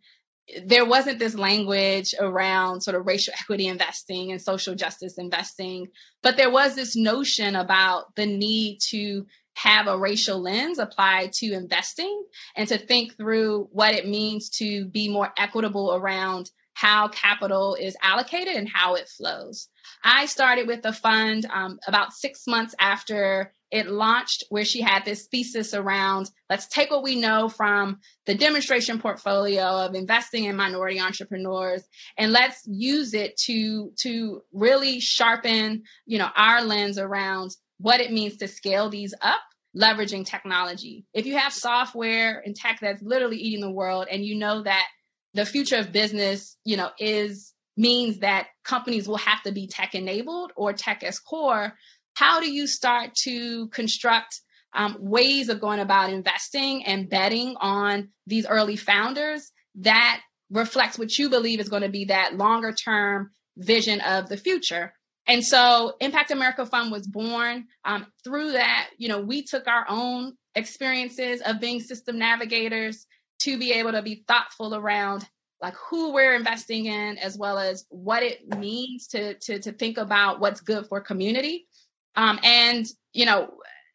there 0.66 0.86
wasn't 0.86 1.20
this 1.20 1.36
language 1.36 2.14
around 2.20 2.82
sort 2.82 2.98
of 2.98 3.06
racial 3.06 3.34
equity 3.40 3.68
investing 3.68 4.32
and 4.32 4.42
social 4.42 4.76
justice 4.76 5.18
investing, 5.18 5.88
but 6.22 6.36
there 6.36 6.52
was 6.52 6.76
this 6.76 6.98
notion 6.98 7.56
about 7.56 8.14
the 8.16 8.26
need 8.26 8.80
to 8.90 9.26
have 9.56 9.88
a 9.88 9.98
racial 9.98 10.42
lens 10.42 10.80
applied 10.80 11.32
to 11.32 11.54
investing 11.54 12.26
and 12.58 12.68
to 12.68 12.78
think 12.78 13.16
through 13.16 13.70
what 13.72 13.94
it 13.94 14.08
means 14.08 14.50
to 14.50 14.86
be 14.86 15.08
more 15.08 15.32
equitable 15.38 15.94
around 15.94 16.50
how 16.74 17.08
capital 17.08 17.76
is 17.76 17.96
allocated 18.02 18.56
and 18.56 18.68
how 18.68 18.96
it 18.96 19.08
flows. 19.08 19.70
I 20.04 20.26
started 20.26 20.68
with 20.68 20.82
the 20.82 20.94
fund 20.94 21.46
um, 21.52 21.80
about 21.88 22.14
six 22.14 22.48
months 22.48 22.76
after 22.80 23.54
it 23.72 23.88
launched, 23.88 24.44
where 24.50 24.66
she 24.66 24.82
had 24.82 25.04
this 25.04 25.28
thesis 25.28 25.74
around 25.74 26.30
let's 26.50 26.68
take 26.68 26.92
what 26.92 27.04
we 27.04 27.16
know 27.16 27.50
from 27.50 28.00
the 28.26 28.36
demonstration 28.36 29.00
portfolio 29.00 29.64
of 29.64 29.96
investing 29.96 30.44
in 30.44 30.56
minority 30.56 31.00
entrepreneurs 31.00 31.84
and 32.18 32.32
let's 32.32 32.62
use 32.68 33.14
it 33.14 33.36
to 33.38 33.92
to 34.00 34.44
really 34.54 35.00
sharpen 35.00 35.84
you 36.06 36.20
know 36.20 36.30
our 36.36 36.64
lens 36.64 37.00
around 37.00 37.52
what 37.80 38.00
it 38.00 38.12
means 38.12 38.38
to 38.38 38.48
scale 38.48 38.90
these 38.90 39.14
up 39.22 39.42
leveraging 39.76 40.26
technology. 40.26 41.06
If 41.14 41.26
you 41.26 41.38
have 41.38 41.52
software 41.52 42.42
and 42.46 42.56
tech 42.56 42.80
that's 42.82 43.02
literally 43.02 43.38
eating 43.38 43.62
the 43.62 43.72
world 43.72 44.08
and 44.10 44.24
you 44.24 44.36
know 44.36 44.64
that 44.64 44.86
the 45.34 45.46
future 45.46 45.78
of 45.78 45.92
business, 45.92 46.58
you 46.64 46.78
know, 46.78 46.90
is 47.00 47.54
means 47.76 48.20
that 48.20 48.48
companies 48.64 49.08
will 49.08 49.18
have 49.18 49.42
to 49.44 49.52
be 49.52 49.68
tech 49.68 49.96
enabled 49.96 50.52
or 50.56 50.74
tech 50.74 51.04
as 51.04 51.20
core. 51.20 51.74
How 52.14 52.40
do 52.40 52.52
you 52.52 52.68
start 52.68 53.16
to 53.24 53.68
construct 53.70 54.40
um, 54.76 54.98
ways 55.00 55.50
of 55.50 55.60
going 55.60 55.80
about 55.80 56.12
investing 56.12 56.86
and 56.86 57.10
betting 57.10 57.56
on 57.60 58.10
these 58.28 58.46
early 58.46 58.76
founders 58.76 59.52
that 59.76 60.22
reflects 60.52 61.00
what 61.00 61.18
you 61.18 61.30
believe 61.30 61.60
is 61.60 61.70
going 61.70 61.82
to 61.82 61.90
be 61.90 62.06
that 62.06 62.36
longer 62.36 62.72
term 62.72 63.32
vision 63.58 64.02
of 64.02 64.30
the 64.30 64.38
future? 64.38 64.94
And 65.26 65.44
so 65.44 65.96
Impact 66.00 66.32
America 66.32 66.66
Fund 66.66 66.92
was 66.92 67.08
born. 67.08 67.66
Um, 67.86 68.06
through 68.24 68.52
that, 68.54 68.90
you 68.98 69.08
know, 69.08 69.22
we 69.22 69.44
took 69.44 69.68
our 69.68 69.86
own 69.88 70.34
experiences 70.54 71.42
of 71.42 71.60
being 71.60 71.80
system 71.80 72.20
navigators 72.20 73.08
to 73.44 73.58
be 73.58 73.74
able 73.74 73.92
to 73.92 74.02
be 74.02 74.24
thoughtful 74.28 74.76
around 74.76 75.28
like 75.62 75.76
who 75.90 76.14
we're 76.14 76.36
investing 76.36 76.86
in 76.88 77.18
as 77.18 77.38
well 77.38 77.58
as 77.58 77.86
what 77.90 78.22
it 78.22 78.48
means 78.58 79.08
to 79.08 79.36
to, 79.36 79.60
to 79.60 79.72
think 79.72 79.98
about 79.98 80.40
what's 80.40 80.62
good 80.62 80.86
for 80.88 81.00
community. 81.00 81.68
Um, 82.16 82.40
and 82.44 82.86
you 83.14 83.26
know 83.26 83.50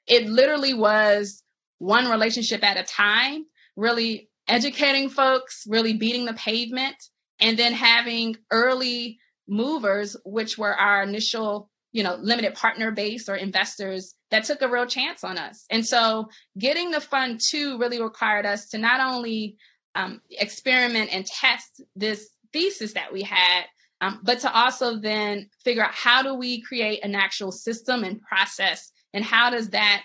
it 0.06 0.26
literally 0.26 0.74
was 0.74 1.42
one 1.78 2.10
relationship 2.10 2.64
at 2.64 2.78
a 2.78 2.82
time 2.82 3.44
really 3.76 4.28
educating 4.48 5.08
folks 5.08 5.64
really 5.68 5.92
beating 5.92 6.24
the 6.24 6.34
pavement 6.34 6.96
and 7.38 7.56
then 7.56 7.72
having 7.72 8.36
early 8.50 9.18
movers 9.46 10.16
which 10.24 10.58
were 10.58 10.74
our 10.74 11.02
initial 11.02 11.70
you 11.92 12.02
know 12.02 12.16
limited 12.20 12.54
partner 12.54 12.90
base 12.90 13.28
or 13.28 13.36
investors 13.36 14.14
that 14.30 14.44
took 14.44 14.62
a 14.62 14.68
real 14.68 14.86
chance 14.86 15.24
on 15.24 15.38
us. 15.38 15.64
And 15.70 15.86
so 15.86 16.28
getting 16.58 16.90
the 16.90 17.00
fund 17.00 17.40
two 17.40 17.78
really 17.78 18.02
required 18.02 18.46
us 18.46 18.68
to 18.70 18.78
not 18.78 19.00
only 19.00 19.56
um, 19.94 20.20
experiment 20.30 21.10
and 21.12 21.26
test 21.26 21.82
this 21.96 22.28
thesis 22.52 22.94
that 22.94 23.12
we 23.12 23.22
had 23.22 23.64
um, 24.00 24.20
but 24.22 24.40
to 24.40 24.52
also 24.52 24.96
then 24.96 25.48
figure 25.64 25.84
out 25.84 25.92
how 25.92 26.22
do 26.22 26.34
we 26.34 26.60
create 26.60 27.04
an 27.04 27.14
actual 27.14 27.50
system 27.52 28.04
and 28.04 28.22
process 28.22 28.92
and 29.12 29.24
how 29.24 29.50
does 29.50 29.70
that 29.70 30.02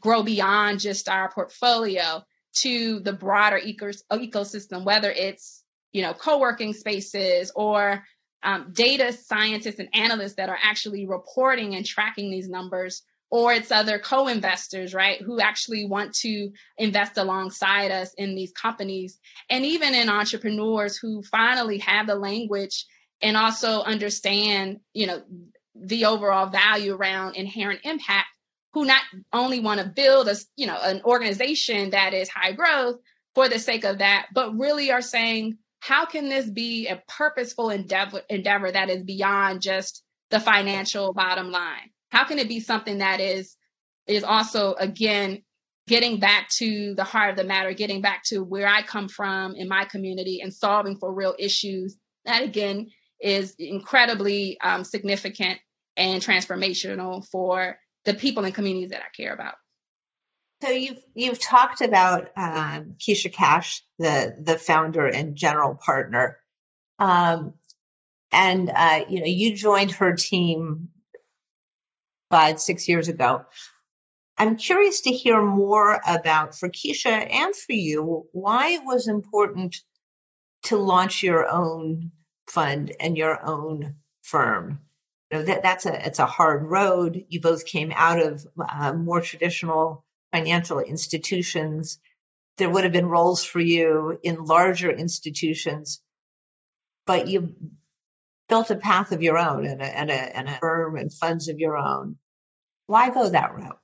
grow 0.00 0.22
beyond 0.22 0.80
just 0.80 1.08
our 1.08 1.30
portfolio 1.30 2.22
to 2.54 3.00
the 3.00 3.12
broader 3.12 3.60
ecos- 3.60 4.02
ecosystem 4.10 4.84
whether 4.84 5.10
it's 5.10 5.62
you 5.92 6.02
know 6.02 6.14
co-working 6.14 6.72
spaces 6.72 7.52
or 7.54 8.04
um, 8.44 8.72
data 8.72 9.12
scientists 9.12 9.78
and 9.78 9.88
analysts 9.94 10.34
that 10.34 10.48
are 10.48 10.58
actually 10.62 11.06
reporting 11.06 11.74
and 11.74 11.84
tracking 11.84 12.30
these 12.30 12.48
numbers 12.48 13.02
or 13.30 13.52
it's 13.52 13.72
other 13.72 13.98
co-investors 13.98 14.94
right 14.94 15.20
who 15.20 15.40
actually 15.40 15.86
want 15.86 16.14
to 16.14 16.50
invest 16.78 17.16
alongside 17.16 17.90
us 17.90 18.14
in 18.14 18.34
these 18.34 18.52
companies. 18.52 19.18
And 19.50 19.64
even 19.64 19.94
in 19.94 20.08
entrepreneurs 20.08 20.96
who 20.96 21.22
finally 21.22 21.78
have 21.78 22.06
the 22.06 22.14
language 22.14 22.86
and 23.22 23.36
also 23.36 23.80
understand 23.80 24.80
you 24.92 25.06
know 25.06 25.22
the 25.74 26.04
overall 26.04 26.46
value 26.46 26.94
around 26.94 27.34
inherent 27.34 27.80
impact 27.84 28.28
who 28.74 28.84
not 28.84 29.02
only 29.32 29.60
want 29.60 29.80
to 29.80 29.86
build 29.86 30.28
a 30.28 30.36
you 30.56 30.66
know 30.66 30.78
an 30.80 31.02
organization 31.02 31.90
that 31.90 32.14
is 32.14 32.28
high 32.28 32.52
growth 32.52 33.00
for 33.34 33.48
the 33.48 33.58
sake 33.58 33.84
of 33.84 33.98
that 33.98 34.26
but 34.32 34.56
really 34.56 34.92
are 34.92 35.02
saying 35.02 35.58
how 35.84 36.06
can 36.06 36.30
this 36.30 36.48
be 36.48 36.88
a 36.88 37.02
purposeful 37.08 37.68
endeavor, 37.68 38.22
endeavor 38.30 38.72
that 38.72 38.88
is 38.88 39.02
beyond 39.02 39.60
just 39.60 40.02
the 40.30 40.40
financial 40.40 41.12
bottom 41.12 41.50
line? 41.50 41.90
How 42.08 42.24
can 42.24 42.38
it 42.38 42.48
be 42.48 42.60
something 42.60 42.98
that 42.98 43.20
is 43.20 43.54
is 44.06 44.24
also 44.24 44.72
again 44.72 45.42
getting 45.86 46.20
back 46.20 46.48
to 46.48 46.94
the 46.94 47.04
heart 47.04 47.32
of 47.32 47.36
the 47.36 47.44
matter, 47.44 47.74
getting 47.74 48.00
back 48.00 48.24
to 48.24 48.42
where 48.42 48.66
I 48.66 48.80
come 48.80 49.08
from 49.08 49.56
in 49.56 49.68
my 49.68 49.84
community 49.84 50.40
and 50.40 50.54
solving 50.54 50.96
for 50.96 51.12
real 51.12 51.34
issues 51.38 51.98
that 52.24 52.42
again 52.42 52.88
is 53.20 53.54
incredibly 53.58 54.58
um, 54.62 54.84
significant 54.84 55.58
and 55.98 56.22
transformational 56.22 57.26
for 57.28 57.76
the 58.06 58.14
people 58.14 58.46
and 58.46 58.54
communities 58.54 58.90
that 58.90 59.02
I 59.02 59.12
care 59.14 59.34
about. 59.34 59.56
So 60.62 60.70
you've 60.70 61.02
you've 61.14 61.40
talked 61.40 61.82
about 61.82 62.30
um, 62.36 62.96
Kesha 62.98 63.32
Cash, 63.32 63.82
the 63.98 64.34
the 64.40 64.58
founder 64.58 65.06
and 65.06 65.36
general 65.36 65.74
partner, 65.74 66.38
um, 66.98 67.54
and 68.32 68.70
uh, 68.74 69.04
you 69.08 69.20
know 69.20 69.26
you 69.26 69.54
joined 69.54 69.92
her 69.92 70.14
team 70.14 70.88
five 72.30 72.60
six 72.60 72.88
years 72.88 73.08
ago. 73.08 73.44
I'm 74.36 74.56
curious 74.56 75.02
to 75.02 75.10
hear 75.10 75.40
more 75.40 76.00
about 76.06 76.56
for 76.56 76.68
Kesha 76.68 77.28
and 77.30 77.54
for 77.54 77.72
you 77.72 78.26
why 78.32 78.70
it 78.70 78.82
was 78.84 79.06
important 79.06 79.76
to 80.64 80.76
launch 80.76 81.22
your 81.22 81.48
own 81.48 82.10
fund 82.48 82.92
and 82.98 83.16
your 83.16 83.44
own 83.44 83.96
firm. 84.22 84.80
You 85.30 85.38
know 85.38 85.44
that 85.44 85.62
that's 85.62 85.86
a 85.86 86.06
it's 86.06 86.18
a 86.18 86.26
hard 86.26 86.64
road. 86.64 87.24
You 87.28 87.40
both 87.40 87.66
came 87.66 87.92
out 87.94 88.20
of 88.20 88.46
uh, 88.58 88.92
more 88.92 89.20
traditional 89.20 90.03
financial 90.34 90.80
institutions. 90.80 92.00
There 92.58 92.68
would 92.68 92.82
have 92.82 92.92
been 92.92 93.06
roles 93.06 93.44
for 93.44 93.60
you 93.60 94.18
in 94.22 94.44
larger 94.44 94.90
institutions, 94.90 96.02
but 97.06 97.28
you 97.28 97.54
built 98.48 98.70
a 98.70 98.76
path 98.76 99.12
of 99.12 99.22
your 99.22 99.38
own 99.38 99.64
and 99.64 99.80
a, 99.80 99.84
and 99.84 100.10
a, 100.10 100.36
and 100.36 100.48
a 100.48 100.58
firm 100.58 100.96
and 100.96 101.12
funds 101.12 101.48
of 101.48 101.60
your 101.60 101.76
own. 101.76 102.16
Why 102.86 103.10
go 103.10 103.28
that 103.28 103.54
route? 103.54 103.78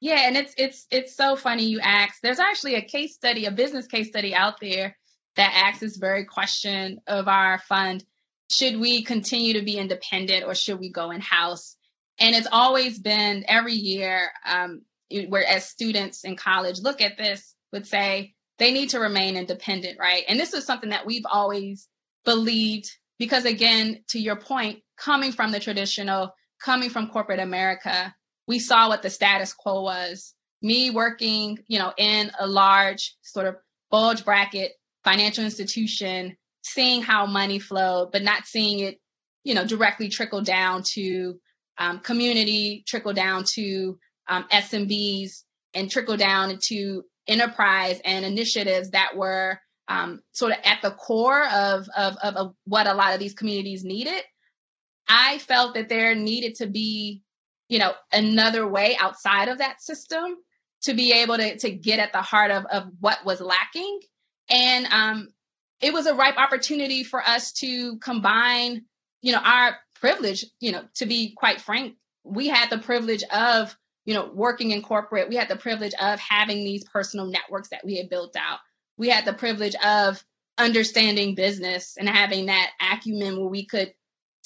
Yeah, 0.00 0.26
and 0.26 0.36
it's 0.36 0.54
it's 0.58 0.86
it's 0.90 1.16
so 1.16 1.36
funny 1.36 1.64
you 1.64 1.80
ask. 1.80 2.20
There's 2.22 2.38
actually 2.38 2.74
a 2.74 2.82
case 2.82 3.14
study, 3.14 3.46
a 3.46 3.50
business 3.50 3.86
case 3.86 4.08
study 4.08 4.34
out 4.34 4.60
there 4.60 4.96
that 5.36 5.52
asks 5.66 5.80
this 5.80 5.96
very 5.96 6.24
question 6.24 7.00
of 7.06 7.28
our 7.28 7.58
fund. 7.58 8.04
Should 8.50 8.78
we 8.78 9.02
continue 9.04 9.54
to 9.54 9.62
be 9.62 9.78
independent 9.78 10.44
or 10.44 10.54
should 10.54 10.80
we 10.80 10.90
go 10.90 11.10
in 11.10 11.20
house? 11.20 11.76
And 12.18 12.34
it's 12.34 12.48
always 12.50 12.98
been 12.98 13.44
every 13.48 13.74
year, 13.74 14.30
um, 14.46 14.82
whereas 15.10 15.68
students 15.68 16.24
in 16.24 16.36
college 16.36 16.80
look 16.80 17.00
at 17.00 17.16
this 17.16 17.54
would 17.72 17.86
say 17.86 18.34
they 18.58 18.72
need 18.72 18.90
to 18.90 19.00
remain 19.00 19.36
independent, 19.36 19.98
right? 19.98 20.24
And 20.28 20.40
this 20.40 20.54
is 20.54 20.64
something 20.64 20.90
that 20.90 21.06
we've 21.06 21.26
always 21.30 21.88
believed 22.24 22.90
because 23.18 23.44
again, 23.44 24.02
to 24.08 24.18
your 24.18 24.36
point, 24.36 24.80
coming 24.98 25.32
from 25.32 25.52
the 25.52 25.60
traditional, 25.60 26.34
coming 26.62 26.90
from 26.90 27.08
corporate 27.08 27.40
America, 27.40 28.14
we 28.46 28.58
saw 28.58 28.88
what 28.88 29.02
the 29.02 29.10
status 29.10 29.52
quo 29.52 29.82
was. 29.82 30.34
Me 30.62 30.90
working, 30.90 31.58
you 31.68 31.78
know, 31.78 31.92
in 31.96 32.30
a 32.38 32.46
large 32.46 33.16
sort 33.22 33.46
of 33.46 33.56
bulge 33.90 34.24
bracket 34.24 34.72
financial 35.04 35.44
institution, 35.44 36.36
seeing 36.62 37.02
how 37.02 37.26
money 37.26 37.58
flowed, 37.58 38.10
but 38.10 38.22
not 38.22 38.46
seeing 38.46 38.80
it, 38.80 38.98
you 39.44 39.54
know, 39.54 39.66
directly 39.66 40.08
trickle 40.08 40.42
down 40.42 40.82
to 40.82 41.38
um, 41.78 42.00
community, 42.00 42.84
trickle 42.86 43.12
down 43.12 43.44
to 43.44 43.98
um, 44.28 44.44
SMBs 44.52 45.42
and 45.74 45.90
trickle 45.90 46.16
down 46.16 46.50
into 46.50 47.04
enterprise 47.26 48.00
and 48.04 48.24
initiatives 48.24 48.90
that 48.90 49.16
were 49.16 49.58
um, 49.88 50.22
sort 50.32 50.52
of 50.52 50.58
at 50.64 50.80
the 50.82 50.90
core 50.90 51.44
of, 51.44 51.88
of, 51.96 52.16
of, 52.22 52.36
of 52.36 52.54
what 52.64 52.86
a 52.86 52.94
lot 52.94 53.14
of 53.14 53.20
these 53.20 53.34
communities 53.34 53.84
needed. 53.84 54.22
I 55.08 55.38
felt 55.38 55.74
that 55.74 55.88
there 55.88 56.14
needed 56.14 56.56
to 56.56 56.66
be, 56.66 57.22
you 57.68 57.78
know, 57.78 57.92
another 58.12 58.66
way 58.66 58.96
outside 58.98 59.48
of 59.48 59.58
that 59.58 59.80
system 59.80 60.36
to 60.82 60.94
be 60.94 61.12
able 61.12 61.36
to, 61.36 61.56
to 61.58 61.70
get 61.70 62.00
at 62.00 62.12
the 62.12 62.22
heart 62.22 62.50
of, 62.50 62.64
of 62.66 62.84
what 63.00 63.24
was 63.24 63.40
lacking. 63.40 64.00
And 64.50 64.86
um, 64.86 65.28
it 65.80 65.92
was 65.92 66.06
a 66.06 66.14
ripe 66.14 66.36
opportunity 66.36 67.04
for 67.04 67.20
us 67.20 67.52
to 67.54 67.98
combine, 67.98 68.84
you 69.22 69.32
know, 69.32 69.40
our 69.42 69.76
privilege, 70.00 70.44
you 70.60 70.72
know, 70.72 70.82
to 70.96 71.06
be 71.06 71.34
quite 71.36 71.60
frank, 71.60 71.94
we 72.24 72.48
had 72.48 72.70
the 72.70 72.78
privilege 72.78 73.22
of, 73.32 73.76
you 74.06 74.14
know, 74.14 74.30
working 74.32 74.70
in 74.70 74.80
corporate. 74.80 75.28
We 75.28 75.36
had 75.36 75.48
the 75.48 75.56
privilege 75.56 75.92
of 76.00 76.18
having 76.18 76.64
these 76.64 76.84
personal 76.84 77.26
networks 77.26 77.68
that 77.68 77.84
we 77.84 77.96
had 77.96 78.08
built 78.08 78.36
out. 78.36 78.60
We 78.96 79.08
had 79.08 79.26
the 79.26 79.34
privilege 79.34 79.74
of 79.84 80.24
understanding 80.56 81.34
business 81.34 81.96
and 81.98 82.08
having 82.08 82.46
that 82.46 82.70
acumen 82.80 83.38
where 83.38 83.48
we 83.48 83.66
could 83.66 83.92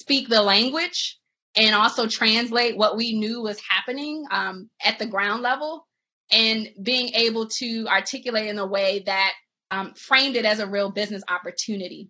speak 0.01 0.27
the 0.27 0.41
language 0.41 1.17
and 1.55 1.75
also 1.75 2.07
translate 2.07 2.75
what 2.75 2.97
we 2.97 3.17
knew 3.17 3.41
was 3.41 3.61
happening 3.69 4.25
um, 4.31 4.69
at 4.83 4.99
the 4.99 5.05
ground 5.05 5.41
level 5.41 5.87
and 6.31 6.69
being 6.81 7.09
able 7.13 7.47
to 7.47 7.85
articulate 7.87 8.47
in 8.47 8.57
a 8.57 8.65
way 8.65 9.03
that 9.05 9.31
um, 9.69 9.93
framed 9.93 10.35
it 10.35 10.45
as 10.45 10.59
a 10.59 10.67
real 10.67 10.91
business 10.91 11.23
opportunity. 11.29 12.09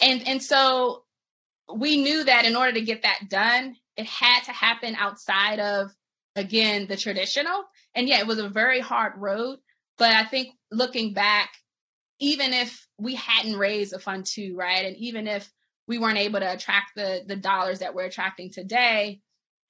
And, 0.00 0.26
and 0.28 0.42
so 0.42 1.04
we 1.74 2.02
knew 2.02 2.24
that 2.24 2.44
in 2.44 2.54
order 2.54 2.72
to 2.72 2.82
get 2.82 3.02
that 3.02 3.28
done, 3.28 3.76
it 3.96 4.06
had 4.06 4.44
to 4.44 4.52
happen 4.52 4.94
outside 4.94 5.58
of, 5.58 5.90
again, 6.36 6.86
the 6.86 6.96
traditional. 6.96 7.64
And 7.94 8.08
yeah, 8.08 8.20
it 8.20 8.26
was 8.26 8.38
a 8.38 8.48
very 8.48 8.80
hard 8.80 9.14
road. 9.16 9.58
But 9.98 10.12
I 10.12 10.24
think 10.24 10.54
looking 10.70 11.12
back, 11.12 11.50
even 12.18 12.52
if 12.52 12.86
we 12.98 13.14
hadn't 13.14 13.58
raised 13.58 13.92
a 13.92 13.98
fund 13.98 14.26
two, 14.26 14.56
right? 14.56 14.86
And 14.86 14.96
even 14.96 15.26
if 15.26 15.50
we 15.86 15.98
weren't 15.98 16.18
able 16.18 16.40
to 16.40 16.52
attract 16.52 16.92
the 16.96 17.22
the 17.26 17.36
dollars 17.36 17.80
that 17.80 17.94
we're 17.94 18.04
attracting 18.04 18.50
today, 18.50 19.20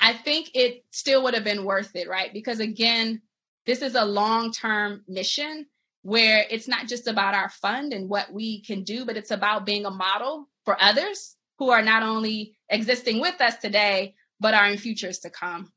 I 0.01 0.13
think 0.13 0.51
it 0.55 0.85
still 0.91 1.25
would 1.25 1.35
have 1.35 1.45
been 1.45 1.65
worth 1.65 1.95
it, 1.95 2.09
right? 2.09 2.33
Because 2.33 2.61
again, 2.61 3.23
this 3.67 3.83
is 3.83 3.95
a 3.95 4.05
long-term 4.05 5.05
mission 5.09 5.67
where 6.03 6.45
it's 6.51 6.67
not 6.67 6.89
just 6.89 7.07
about 7.07 7.35
our 7.35 7.49
fund 7.49 7.93
and 7.93 8.09
what 8.09 8.33
we 8.33 8.63
can 8.63 8.83
do, 8.83 9.05
but 9.05 9.17
it's 9.17 9.31
about 9.31 9.65
being 9.65 9.87
a 9.87 9.91
model 9.91 10.49
for 10.65 10.77
others 10.81 11.37
who 11.59 11.71
are 11.71 11.83
not 11.83 12.03
only 12.03 12.57
existing 12.69 13.21
with 13.21 13.41
us 13.41 13.57
today, 13.59 14.15
but 14.41 14.55
are 14.55 14.67
in 14.67 14.79
futures 14.79 15.21
to 15.21 15.31
come. 15.31 15.73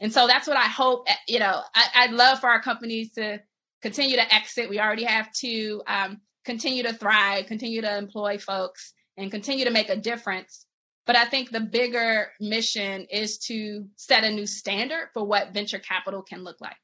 And 0.00 0.12
so 0.12 0.26
that's 0.26 0.46
what 0.46 0.56
I 0.56 0.66
hope, 0.66 1.06
you 1.26 1.38
know, 1.38 1.60
I, 1.74 2.06
would 2.06 2.16
love 2.16 2.40
for 2.40 2.48
our 2.48 2.60
companies 2.60 3.12
to 3.12 3.40
continue 3.82 4.16
to 4.16 4.34
exit. 4.34 4.68
We 4.68 4.78
already 4.78 5.04
have 5.04 5.32
to 5.40 5.82
um, 5.86 6.20
continue 6.44 6.82
to 6.82 6.92
thrive, 6.92 7.46
continue 7.46 7.80
to 7.80 7.96
employ 7.96 8.38
folks, 8.38 8.92
and 9.16 9.30
continue 9.30 9.64
to 9.64 9.70
make 9.70 9.88
a 9.88 9.96
difference. 9.96 10.66
But 11.06 11.16
I 11.16 11.24
think 11.24 11.50
the 11.50 11.60
bigger 11.60 12.28
mission 12.40 13.06
is 13.10 13.38
to 13.46 13.86
set 13.96 14.24
a 14.24 14.30
new 14.30 14.46
standard 14.46 15.08
for 15.14 15.24
what 15.24 15.54
venture 15.54 15.78
capital 15.78 16.22
can 16.22 16.42
look 16.42 16.60
like. 16.60 16.76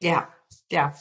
Yeah, 0.00 0.26
yeah. 0.68 0.94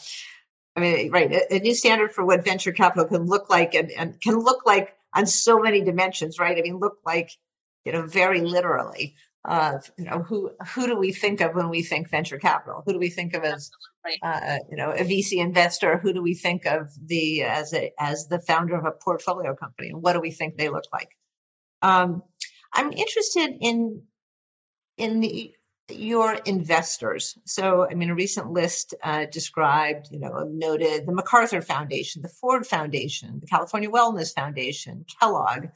I 0.76 0.80
mean, 0.80 1.12
right, 1.12 1.32
a, 1.32 1.56
a 1.56 1.60
new 1.60 1.76
standard 1.76 2.14
for 2.14 2.26
what 2.26 2.46
venture 2.46 2.72
capital 2.72 3.06
can 3.06 3.26
look 3.26 3.50
like 3.50 3.76
and, 3.76 3.92
and 3.92 4.20
can 4.22 4.36
look 4.36 4.66
like 4.66 4.96
on 5.14 5.26
so 5.26 5.60
many 5.60 5.82
dimensions, 5.82 6.40
right? 6.40 6.58
I 6.58 6.62
mean, 6.62 6.78
look 6.78 7.00
like, 7.06 7.32
you 7.84 7.92
know, 7.92 8.04
very 8.04 8.42
literally. 8.42 9.16
Uh, 9.44 9.80
you 9.98 10.06
know, 10.06 10.22
who 10.22 10.52
who 10.76 10.86
do 10.86 10.96
we 10.96 11.12
think 11.12 11.42
of 11.42 11.56
when 11.56 11.70
we 11.70 11.82
think 11.82 12.10
venture 12.10 12.38
capital? 12.38 12.84
Who 12.86 12.94
do 12.94 13.00
we 13.00 13.10
think 13.10 13.34
of 13.34 13.44
as, 13.44 13.72
uh, 14.22 14.58
you 14.70 14.78
know, 14.78 14.92
a 14.92 15.04
VC 15.04 15.38
investor? 15.38 15.98
Who 15.98 16.14
do 16.14 16.22
we 16.22 16.36
think 16.36 16.66
of 16.66 16.92
the 17.04 17.44
as 17.44 17.74
a 17.74 17.92
as 18.00 18.28
the 18.28 18.40
founder 18.40 18.76
of 18.76 18.86
a 18.86 18.92
portfolio 18.92 19.56
company? 19.56 19.90
And 19.90 20.02
what 20.02 20.14
do 20.14 20.20
we 20.20 20.32
think 20.32 20.58
they 20.58 20.70
look 20.70 20.86
like? 20.94 21.10
Um, 21.82 22.22
I'm 22.72 22.92
interested 22.92 23.58
in 23.60 24.04
in 24.98 25.22
the 25.22 25.56
your 25.90 26.34
investors. 26.34 27.38
So, 27.46 27.88
I 27.90 27.96
mean, 27.96 28.10
a 28.10 28.16
recent 28.16 28.52
list 28.52 28.94
uh, 29.04 29.26
described, 29.26 30.08
you 30.12 30.20
know, 30.20 30.44
noted 30.50 31.06
the 31.06 31.12
MacArthur 31.12 31.62
Foundation, 31.62 32.22
the 32.22 32.30
Ford 32.30 32.66
Foundation, 32.66 33.40
the 33.40 33.48
California 33.48 33.90
Wellness 33.90 34.34
Foundation, 34.34 35.06
Kellogg, 35.20 35.68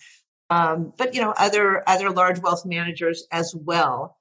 um, 0.49 0.93
but 0.97 1.15
you 1.15 1.21
know 1.21 1.33
other 1.35 1.87
other 1.87 2.11
large 2.11 2.39
wealth 2.39 2.65
managers 2.65 3.27
as 3.31 3.53
well. 3.55 4.17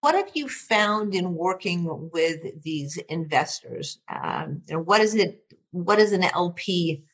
What 0.00 0.16
have 0.16 0.30
you 0.34 0.48
found 0.48 1.14
in 1.14 1.34
working 1.34 2.10
with 2.12 2.62
these 2.62 2.96
investors? 3.08 4.00
Um, 4.08 4.62
you 4.66 4.74
know, 4.74 4.82
what 4.82 5.00
is 5.00 5.14
it? 5.14 5.44
What 5.70 5.96
does 5.96 6.12
an 6.12 6.24
LP 6.24 7.04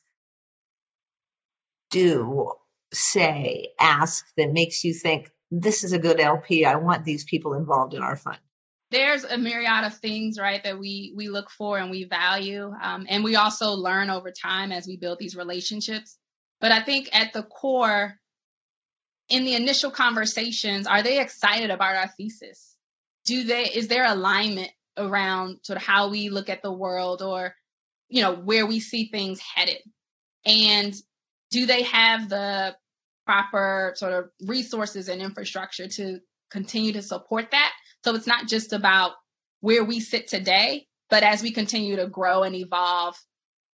do, 1.90 2.52
say, 2.92 3.68
ask 3.78 4.26
that 4.36 4.52
makes 4.52 4.84
you 4.84 4.94
think 4.94 5.30
this 5.50 5.84
is 5.84 5.92
a 5.92 5.98
good 5.98 6.18
LP? 6.18 6.64
I 6.64 6.76
want 6.76 7.04
these 7.04 7.24
people 7.24 7.54
involved 7.54 7.92
in 7.92 8.02
our 8.02 8.16
fund 8.16 8.38
there's 8.90 9.24
a 9.24 9.36
myriad 9.36 9.84
of 9.84 9.94
things 9.98 10.38
right 10.38 10.62
that 10.64 10.78
we 10.78 11.12
we 11.14 11.28
look 11.28 11.50
for 11.50 11.78
and 11.78 11.90
we 11.90 12.04
value 12.04 12.72
um, 12.82 13.06
and 13.08 13.22
we 13.22 13.36
also 13.36 13.72
learn 13.72 14.08
over 14.08 14.30
time 14.30 14.72
as 14.72 14.86
we 14.86 14.96
build 14.96 15.18
these 15.18 15.36
relationships 15.36 16.16
but 16.60 16.72
I 16.72 16.82
think 16.82 17.08
at 17.12 17.32
the 17.32 17.42
core, 17.42 18.14
in 19.28 19.44
the 19.44 19.54
initial 19.54 19.90
conversations, 19.90 20.86
are 20.86 21.02
they 21.02 21.20
excited 21.20 21.70
about 21.70 21.96
our 21.96 22.08
thesis? 22.16 22.74
Do 23.26 23.44
they 23.44 23.64
is 23.64 23.88
there 23.88 24.06
alignment 24.06 24.70
around 24.96 25.58
sort 25.62 25.76
of 25.76 25.82
how 25.82 26.10
we 26.10 26.30
look 26.30 26.48
at 26.48 26.62
the 26.62 26.72
world 26.72 27.22
or 27.22 27.54
you 28.08 28.22
know 28.22 28.34
where 28.34 28.66
we 28.66 28.80
see 28.80 29.08
things 29.10 29.40
headed? 29.40 29.82
And 30.46 30.94
do 31.50 31.66
they 31.66 31.82
have 31.84 32.28
the 32.28 32.76
proper 33.26 33.92
sort 33.96 34.12
of 34.12 34.30
resources 34.46 35.08
and 35.08 35.20
infrastructure 35.20 35.88
to 35.88 36.20
continue 36.50 36.92
to 36.94 37.02
support 37.02 37.50
that? 37.50 37.72
So 38.04 38.14
it's 38.14 38.26
not 38.26 38.48
just 38.48 38.72
about 38.72 39.12
where 39.60 39.84
we 39.84 40.00
sit 40.00 40.28
today, 40.28 40.86
but 41.10 41.22
as 41.22 41.42
we 41.42 41.52
continue 41.52 41.96
to 41.96 42.06
grow 42.06 42.42
and 42.42 42.54
evolve, 42.54 43.16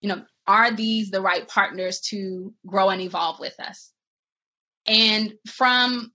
you 0.02 0.10
know, 0.10 0.24
are 0.48 0.72
these 0.72 1.10
the 1.10 1.22
right 1.22 1.48
partners 1.48 2.02
to 2.10 2.54
grow 2.66 2.90
and 2.90 3.02
evolve 3.02 3.40
with 3.40 3.60
us? 3.60 3.92
And 4.86 5.34
from 5.48 6.12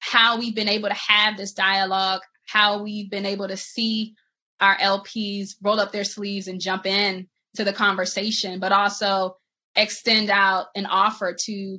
how 0.00 0.38
we've 0.38 0.54
been 0.54 0.68
able 0.68 0.88
to 0.88 0.94
have 0.94 1.36
this 1.36 1.52
dialogue, 1.52 2.22
how 2.46 2.82
we've 2.82 3.10
been 3.10 3.26
able 3.26 3.48
to 3.48 3.56
see 3.56 4.14
our 4.60 4.76
LPs 4.76 5.56
roll 5.62 5.80
up 5.80 5.92
their 5.92 6.04
sleeves 6.04 6.48
and 6.48 6.60
jump 6.60 6.86
in 6.86 7.28
to 7.56 7.64
the 7.64 7.72
conversation, 7.72 8.58
but 8.58 8.72
also 8.72 9.36
extend 9.74 10.30
out 10.30 10.66
an 10.74 10.86
offer 10.86 11.36
to 11.38 11.78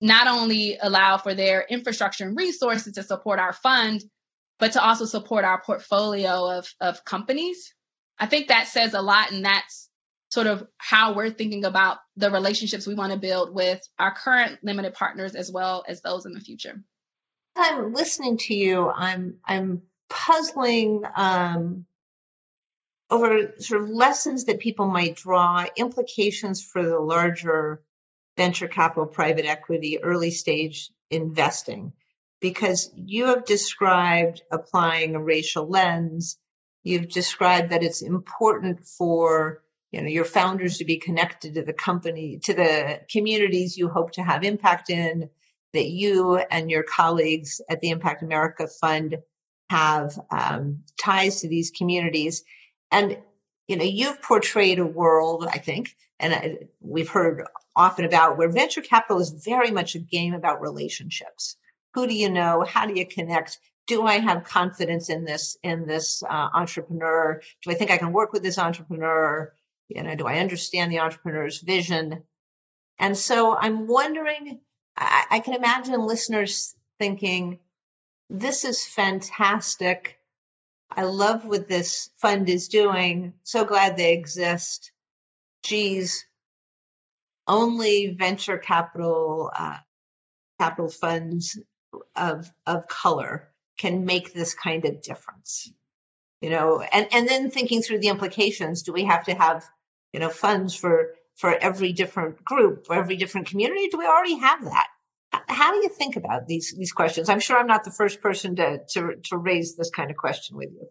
not 0.00 0.26
only 0.26 0.76
allow 0.80 1.16
for 1.16 1.34
their 1.34 1.62
infrastructure 1.68 2.24
and 2.24 2.36
resources 2.36 2.94
to 2.94 3.02
support 3.02 3.38
our 3.38 3.52
fund, 3.52 4.04
but 4.58 4.72
to 4.72 4.82
also 4.82 5.04
support 5.04 5.44
our 5.44 5.60
portfolio 5.60 6.58
of, 6.58 6.68
of 6.80 7.04
companies. 7.04 7.74
I 8.18 8.26
think 8.26 8.48
that 8.48 8.68
says 8.68 8.94
a 8.94 9.02
lot, 9.02 9.32
and 9.32 9.44
that's 9.44 9.85
sort 10.36 10.46
of 10.46 10.68
how 10.76 11.14
we're 11.14 11.30
thinking 11.30 11.64
about 11.64 11.96
the 12.18 12.30
relationships 12.30 12.86
we 12.86 12.94
want 12.94 13.10
to 13.10 13.18
build 13.18 13.54
with 13.54 13.80
our 13.98 14.14
current 14.14 14.58
limited 14.62 14.92
partners 14.92 15.34
as 15.34 15.50
well 15.50 15.82
as 15.88 16.02
those 16.02 16.26
in 16.26 16.34
the 16.34 16.40
future. 16.40 16.84
I'm 17.56 17.94
listening 17.94 18.36
to 18.36 18.54
you. 18.54 18.86
I'm 18.86 19.38
I'm 19.46 19.80
puzzling 20.10 21.04
um, 21.16 21.86
over 23.08 23.54
sort 23.60 23.80
of 23.80 23.88
lessons 23.88 24.44
that 24.44 24.60
people 24.60 24.86
might 24.88 25.16
draw, 25.16 25.64
implications 25.74 26.62
for 26.62 26.86
the 26.86 27.00
larger 27.00 27.82
venture 28.36 28.68
capital, 28.68 29.06
private 29.06 29.46
equity, 29.46 30.02
early 30.02 30.32
stage 30.32 30.90
investing, 31.10 31.94
because 32.42 32.90
you 32.94 33.28
have 33.28 33.46
described 33.46 34.42
applying 34.52 35.14
a 35.14 35.22
racial 35.34 35.66
lens. 35.66 36.36
You've 36.82 37.08
described 37.08 37.70
that 37.70 37.82
it's 37.82 38.02
important 38.02 38.84
for 38.84 39.62
you 39.96 40.02
know 40.02 40.08
your 40.08 40.24
founders 40.24 40.78
to 40.78 40.84
be 40.84 40.98
connected 40.98 41.54
to 41.54 41.62
the 41.62 41.72
company 41.72 42.38
to 42.44 42.52
the 42.52 43.00
communities 43.10 43.78
you 43.78 43.88
hope 43.88 44.12
to 44.12 44.22
have 44.22 44.44
impact 44.44 44.90
in 44.90 45.30
that 45.72 45.86
you 45.86 46.36
and 46.36 46.70
your 46.70 46.82
colleagues 46.82 47.62
at 47.70 47.80
the 47.80 47.88
impact 47.88 48.22
america 48.22 48.68
fund 48.68 49.16
have 49.70 50.18
um, 50.30 50.84
ties 51.02 51.40
to 51.40 51.48
these 51.48 51.70
communities. 51.70 52.44
And 52.90 53.18
you 53.66 53.76
know 53.76 53.84
you've 53.84 54.22
portrayed 54.22 54.78
a 54.78 54.86
world 54.86 55.44
i 55.50 55.58
think 55.58 55.96
and 56.20 56.32
I, 56.32 56.58
we've 56.80 57.08
heard 57.08 57.44
often 57.74 58.04
about 58.04 58.38
where 58.38 58.48
venture 58.48 58.80
capital 58.80 59.20
is 59.20 59.30
very 59.30 59.70
much 59.70 59.96
a 59.96 59.98
game 59.98 60.32
about 60.32 60.62
relationships. 60.62 61.56
Who 61.92 62.06
do 62.06 62.14
you 62.14 62.30
know? 62.30 62.64
How 62.66 62.86
do 62.86 62.94
you 62.94 63.06
connect? 63.06 63.58
Do 63.86 64.02
i 64.04 64.18
have 64.18 64.44
confidence 64.44 65.08
in 65.08 65.24
this 65.24 65.56
in 65.62 65.86
this 65.86 66.22
uh, 66.22 66.48
entrepreneur? 66.54 67.40
Do 67.62 67.70
i 67.70 67.74
think 67.74 67.90
i 67.90 67.98
can 67.98 68.12
work 68.12 68.32
with 68.32 68.42
this 68.42 68.58
entrepreneur 68.58 69.52
you 69.88 70.02
know, 70.02 70.14
do 70.16 70.26
I 70.26 70.38
understand 70.38 70.92
the 70.92 71.00
entrepreneur's 71.00 71.60
vision? 71.60 72.24
And 72.98 73.16
so 73.16 73.56
I'm 73.56 73.86
wondering, 73.86 74.60
I, 74.96 75.24
I 75.30 75.40
can 75.40 75.54
imagine 75.54 76.00
listeners 76.06 76.74
thinking, 76.98 77.58
this 78.30 78.64
is 78.64 78.84
fantastic. 78.84 80.18
I 80.90 81.04
love 81.04 81.44
what 81.44 81.68
this 81.68 82.10
fund 82.18 82.48
is 82.48 82.68
doing. 82.68 83.34
So 83.44 83.64
glad 83.64 83.96
they 83.96 84.12
exist. 84.14 84.92
Geez, 85.62 86.24
only 87.46 88.16
venture 88.18 88.58
capital 88.58 89.50
uh, 89.56 89.78
capital 90.60 90.90
funds 90.90 91.58
of 92.16 92.50
of 92.66 92.88
color 92.88 93.48
can 93.78 94.04
make 94.04 94.32
this 94.32 94.54
kind 94.54 94.84
of 94.84 95.02
difference. 95.02 95.70
you 96.40 96.50
know, 96.50 96.80
and, 96.80 97.08
and 97.12 97.28
then 97.28 97.50
thinking 97.50 97.82
through 97.82 97.98
the 98.00 98.08
implications. 98.08 98.82
Do 98.82 98.92
we 98.92 99.04
have 99.04 99.24
to 99.24 99.34
have, 99.34 99.64
you 100.16 100.20
know, 100.20 100.30
funds 100.30 100.74
for, 100.74 101.10
for 101.34 101.54
every 101.54 101.92
different 101.92 102.42
group 102.42 102.86
or 102.88 102.96
every 102.96 103.16
different 103.16 103.48
community? 103.48 103.88
Do 103.88 103.98
we 103.98 104.06
already 104.06 104.38
have 104.38 104.64
that? 104.64 104.86
How 105.46 105.72
do 105.72 105.76
you 105.76 105.90
think 105.90 106.16
about 106.16 106.46
these, 106.46 106.74
these 106.74 106.92
questions? 106.92 107.28
I'm 107.28 107.38
sure 107.38 107.58
I'm 107.58 107.66
not 107.66 107.84
the 107.84 107.90
first 107.90 108.22
person 108.22 108.56
to, 108.56 108.80
to, 108.92 109.16
to 109.24 109.36
raise 109.36 109.76
this 109.76 109.90
kind 109.90 110.10
of 110.10 110.16
question 110.16 110.56
with 110.56 110.70
you. 110.72 110.88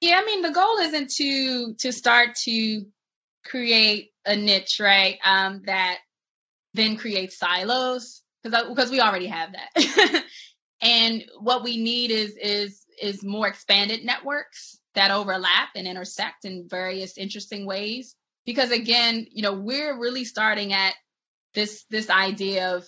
Yeah, 0.00 0.18
I 0.18 0.24
mean, 0.24 0.40
the 0.40 0.50
goal 0.50 0.78
isn't 0.78 1.10
to, 1.10 1.74
to 1.80 1.92
start 1.92 2.36
to 2.44 2.86
create 3.44 4.12
a 4.24 4.34
niche, 4.34 4.80
right? 4.80 5.18
Um, 5.22 5.64
that 5.66 5.98
then 6.72 6.96
creates 6.96 7.38
silos 7.38 8.22
because 8.42 8.64
because 8.66 8.90
we 8.90 9.00
already 9.00 9.26
have 9.26 9.50
that. 9.52 10.24
and 10.80 11.22
what 11.38 11.62
we 11.62 11.76
need 11.76 12.10
is 12.10 12.34
is 12.36 12.82
is 13.00 13.22
more 13.22 13.46
expanded 13.46 14.04
networks 14.04 14.78
that 14.96 15.10
overlap 15.10 15.68
and 15.76 15.86
intersect 15.86 16.44
in 16.44 16.68
various 16.68 17.16
interesting 17.16 17.66
ways. 17.66 18.14
Because 18.44 18.70
again, 18.70 19.26
you 19.30 19.42
know, 19.42 19.54
we're 19.54 19.98
really 19.98 20.24
starting 20.24 20.72
at 20.72 20.94
this 21.54 21.84
this 21.90 22.10
idea 22.10 22.76
of 22.76 22.84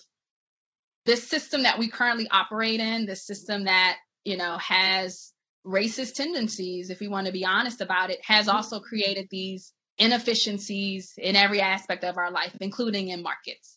this 1.07 1.27
system 1.29 1.63
that 1.63 1.79
we 1.79 1.89
currently 1.89 2.29
operate 2.31 2.81
in, 2.81 3.07
this 3.07 3.27
system 3.27 3.65
that 3.65 3.97
you 4.25 4.37
know 4.37 4.59
has 4.59 5.33
racist 5.67 6.15
tendencies, 6.15 6.91
if 6.91 7.01
we 7.01 7.09
want 7.09 7.27
to 7.27 7.33
be 7.33 7.45
honest 7.45 7.81
about 7.81 8.11
it, 8.11 8.21
has 8.25 8.49
also 8.49 8.81
created 8.81 9.29
these 9.31 9.73
inefficiencies 9.99 11.15
in 11.19 11.37
every 11.37 11.61
aspect 11.61 12.05
of 12.05 12.17
our 12.17 12.31
life, 12.31 12.57
including 12.61 13.09
in 13.09 13.23
markets. 13.23 13.77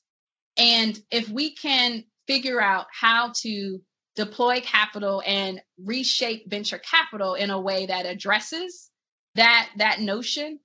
And 0.57 0.97
if 1.09 1.27
we 1.29 1.55
can 1.55 2.03
figure 2.27 2.61
out 2.61 2.85
how 2.91 3.33
to 3.41 3.81
deploy 4.15 4.61
capital 4.61 5.21
and 5.25 5.61
reshape 5.77 6.49
venture 6.49 6.79
capital 6.79 7.35
in 7.35 7.49
a 7.49 7.59
way 7.59 7.85
that 7.85 8.05
addresses 8.05 8.89
that 9.35 9.69
that 9.77 9.99
notion, 10.01 10.59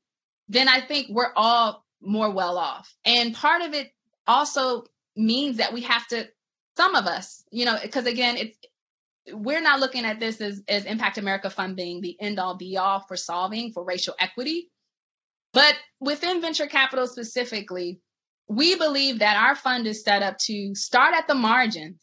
then 0.48 0.68
I 0.68 0.80
think 0.80 1.08
we're 1.08 1.32
all 1.34 1.84
more 2.00 2.30
well 2.30 2.58
off. 2.58 2.92
And 3.04 3.34
part 3.34 3.62
of 3.62 3.74
it 3.74 3.90
also 4.26 4.84
means 5.16 5.58
that 5.58 5.72
we 5.72 5.82
have 5.82 6.06
to 6.08 6.28
some 6.76 6.94
of 6.94 7.06
us, 7.06 7.42
you 7.50 7.64
know, 7.64 7.78
because 7.80 8.06
again, 8.06 8.36
it's 8.36 8.58
we're 9.32 9.62
not 9.62 9.80
looking 9.80 10.04
at 10.04 10.20
this 10.20 10.40
as, 10.40 10.62
as 10.68 10.84
Impact 10.84 11.18
America 11.18 11.50
Fund 11.50 11.74
being 11.74 12.00
the 12.00 12.16
end 12.20 12.38
all 12.38 12.56
be 12.56 12.76
all 12.76 13.00
for 13.00 13.16
solving 13.16 13.72
for 13.72 13.84
racial 13.84 14.14
equity. 14.20 14.70
But 15.52 15.74
within 16.00 16.40
venture 16.40 16.66
capital 16.66 17.06
specifically, 17.06 18.00
we 18.48 18.76
believe 18.76 19.20
that 19.20 19.36
our 19.36 19.56
fund 19.56 19.86
is 19.86 20.04
set 20.04 20.22
up 20.22 20.38
to 20.46 20.74
start 20.74 21.14
at 21.14 21.26
the 21.26 21.34
margins, 21.34 21.98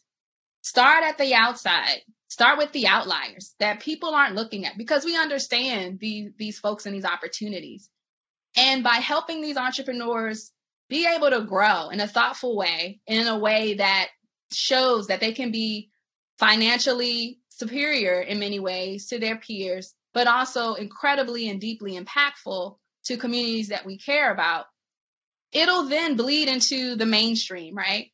start 0.64 1.04
at 1.04 1.18
the 1.18 1.34
outside, 1.34 2.00
start 2.28 2.56
with 2.56 2.72
the 2.72 2.86
outliers 2.86 3.54
that 3.60 3.80
people 3.80 4.14
aren't 4.14 4.34
looking 4.34 4.64
at 4.64 4.78
because 4.78 5.04
we 5.04 5.14
understand 5.14 6.00
these, 6.00 6.30
these 6.38 6.58
folks 6.58 6.86
and 6.86 6.94
these 6.94 7.04
opportunities. 7.04 7.90
And 8.56 8.82
by 8.82 8.94
helping 8.94 9.42
these 9.42 9.58
entrepreneurs 9.58 10.50
be 10.88 11.06
able 11.06 11.28
to 11.30 11.42
grow 11.42 11.90
in 11.90 12.00
a 12.00 12.08
thoughtful 12.08 12.56
way, 12.56 13.00
in 13.06 13.26
a 13.26 13.38
way 13.38 13.74
that 13.74 14.08
shows 14.52 15.08
that 15.08 15.20
they 15.20 15.32
can 15.32 15.52
be 15.52 15.90
financially 16.38 17.40
superior 17.50 18.22
in 18.22 18.38
many 18.38 18.58
ways 18.58 19.08
to 19.08 19.18
their 19.18 19.36
peers, 19.36 19.94
but 20.14 20.26
also 20.26 20.74
incredibly 20.74 21.50
and 21.50 21.60
deeply 21.60 21.98
impactful 21.98 22.78
to 23.04 23.18
communities 23.18 23.68
that 23.68 23.84
we 23.84 23.98
care 23.98 24.32
about, 24.32 24.64
it'll 25.52 25.88
then 25.88 26.16
bleed 26.16 26.48
into 26.48 26.96
the 26.96 27.06
mainstream, 27.06 27.76
right? 27.76 28.12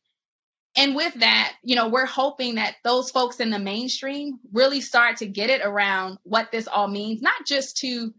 And 0.75 0.95
with 0.95 1.13
that, 1.15 1.53
you 1.63 1.75
know, 1.75 1.89
we're 1.89 2.05
hoping 2.05 2.55
that 2.55 2.75
those 2.83 3.11
folks 3.11 3.39
in 3.39 3.49
the 3.49 3.59
mainstream 3.59 4.39
really 4.53 4.79
start 4.79 5.17
to 5.17 5.25
get 5.25 5.49
it 5.49 5.61
around 5.63 6.17
what 6.23 6.51
this 6.51 6.67
all 6.67 6.87
means, 6.87 7.21
not 7.21 7.45
just 7.45 7.77
to 7.77 8.13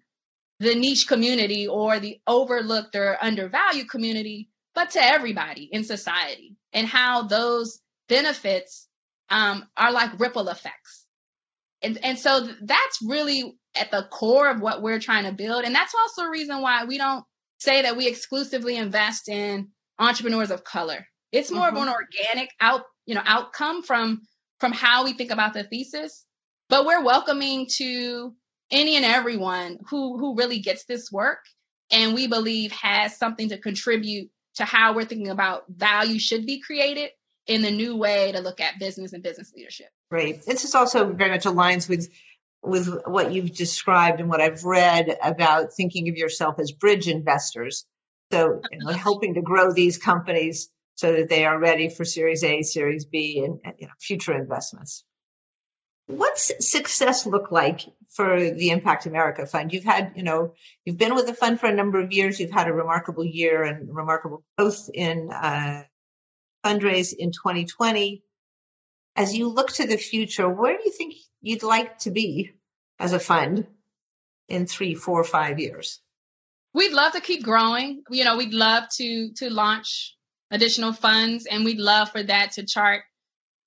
the 0.60 0.74
niche 0.74 1.08
community 1.08 1.66
or 1.66 1.98
the 1.98 2.20
overlooked 2.26 2.94
or 2.94 3.16
undervalued 3.20 3.88
community, 3.88 4.48
but 4.74 4.90
to 4.90 5.02
everybody 5.02 5.68
in 5.72 5.84
society 5.84 6.56
and 6.72 6.86
how 6.86 7.22
those 7.22 7.80
benefits 8.08 8.86
um, 9.30 9.66
are 9.76 9.92
like 9.92 10.20
ripple 10.20 10.48
effects. 10.48 11.06
And, 11.82 11.98
and 12.04 12.18
so 12.18 12.48
that's 12.60 12.98
really 13.02 13.56
at 13.74 13.90
the 13.90 14.06
core 14.10 14.50
of 14.50 14.60
what 14.60 14.82
we're 14.82 15.00
trying 15.00 15.24
to 15.24 15.32
build. 15.32 15.64
And 15.64 15.74
that's 15.74 15.94
also 15.94 16.22
a 16.22 16.30
reason 16.30 16.60
why 16.60 16.84
we 16.84 16.98
don't 16.98 17.24
say 17.58 17.82
that 17.82 17.96
we 17.96 18.06
exclusively 18.06 18.76
invest 18.76 19.28
in 19.28 19.68
entrepreneurs 19.98 20.50
of 20.50 20.64
color. 20.64 21.06
It's 21.32 21.50
more 21.50 21.66
mm-hmm. 21.66 21.76
of 21.76 21.82
an 21.82 21.88
organic 21.88 22.50
out, 22.60 22.82
you 23.06 23.14
know, 23.14 23.22
outcome 23.24 23.82
from 23.82 24.22
from 24.60 24.72
how 24.72 25.04
we 25.04 25.14
think 25.14 25.32
about 25.32 25.54
the 25.54 25.64
thesis. 25.64 26.24
But 26.68 26.86
we're 26.86 27.02
welcoming 27.02 27.66
to 27.78 28.34
any 28.70 28.96
and 28.96 29.04
everyone 29.04 29.78
who 29.88 30.18
who 30.18 30.36
really 30.36 30.60
gets 30.60 30.84
this 30.84 31.10
work 31.10 31.40
and 31.90 32.14
we 32.14 32.26
believe 32.26 32.72
has 32.72 33.16
something 33.16 33.50
to 33.50 33.58
contribute 33.58 34.30
to 34.56 34.64
how 34.64 34.94
we're 34.94 35.04
thinking 35.04 35.28
about 35.28 35.64
value 35.68 36.18
should 36.18 36.46
be 36.46 36.60
created 36.60 37.10
in 37.46 37.62
the 37.62 37.70
new 37.70 37.96
way 37.96 38.32
to 38.32 38.40
look 38.40 38.60
at 38.60 38.78
business 38.78 39.12
and 39.12 39.22
business 39.22 39.52
leadership. 39.54 39.88
Great. 40.10 40.44
This 40.44 40.64
is 40.64 40.74
also 40.74 41.12
very 41.12 41.30
much 41.30 41.44
aligns 41.44 41.88
with 41.88 42.08
with 42.62 42.88
what 43.06 43.32
you've 43.32 43.52
described 43.52 44.20
and 44.20 44.28
what 44.28 44.40
I've 44.40 44.64
read 44.64 45.18
about 45.22 45.72
thinking 45.72 46.08
of 46.08 46.16
yourself 46.16 46.60
as 46.60 46.70
bridge 46.70 47.08
investors. 47.08 47.84
So 48.30 48.60
you 48.70 48.78
know, 48.78 48.92
helping 48.92 49.34
to 49.34 49.42
grow 49.42 49.72
these 49.72 49.98
companies 49.98 50.70
so 51.02 51.12
that 51.12 51.28
they 51.28 51.44
are 51.44 51.58
ready 51.58 51.88
for 51.88 52.04
Series 52.04 52.44
A, 52.44 52.62
Series 52.62 53.04
B, 53.04 53.42
and, 53.44 53.58
and 53.64 53.74
you 53.78 53.88
know, 53.88 53.92
future 53.98 54.32
investments. 54.32 55.02
What's 56.06 56.52
success 56.64 57.26
look 57.26 57.50
like 57.50 57.80
for 58.10 58.38
the 58.38 58.70
Impact 58.70 59.06
America 59.06 59.44
Fund? 59.44 59.72
You've 59.72 59.82
had, 59.82 60.12
you 60.14 60.22
know, 60.22 60.54
you've 60.84 60.98
been 60.98 61.16
with 61.16 61.26
the 61.26 61.34
fund 61.34 61.58
for 61.58 61.66
a 61.66 61.74
number 61.74 61.98
of 61.98 62.12
years. 62.12 62.38
You've 62.38 62.52
had 62.52 62.68
a 62.68 62.72
remarkable 62.72 63.24
year 63.24 63.64
and 63.64 63.92
remarkable 63.92 64.44
growth 64.56 64.90
in 64.94 65.32
uh, 65.32 65.82
fundraise 66.64 67.12
in 67.12 67.32
2020 67.32 68.22
as 69.16 69.36
you 69.36 69.48
look 69.48 69.72
to 69.72 69.86
the 69.88 69.96
future, 69.96 70.48
where 70.48 70.76
do 70.76 70.84
you 70.84 70.92
think 70.92 71.14
you'd 71.40 71.64
like 71.64 71.98
to 71.98 72.12
be 72.12 72.52
as 73.00 73.12
a 73.12 73.18
fund 73.18 73.66
in 74.48 74.66
three, 74.66 74.94
four, 74.94 75.24
five 75.24 75.58
years? 75.58 76.00
We'd 76.72 76.92
love 76.92 77.14
to 77.14 77.20
keep 77.20 77.42
growing. 77.42 78.04
You 78.08 78.24
know, 78.24 78.36
we'd 78.36 78.54
love 78.54 78.84
to 78.98 79.32
to 79.38 79.50
launch 79.50 80.16
additional 80.52 80.92
funds, 80.92 81.46
and 81.46 81.64
we'd 81.64 81.80
love 81.80 82.10
for 82.10 82.22
that 82.22 82.52
to 82.52 82.64
chart 82.64 83.02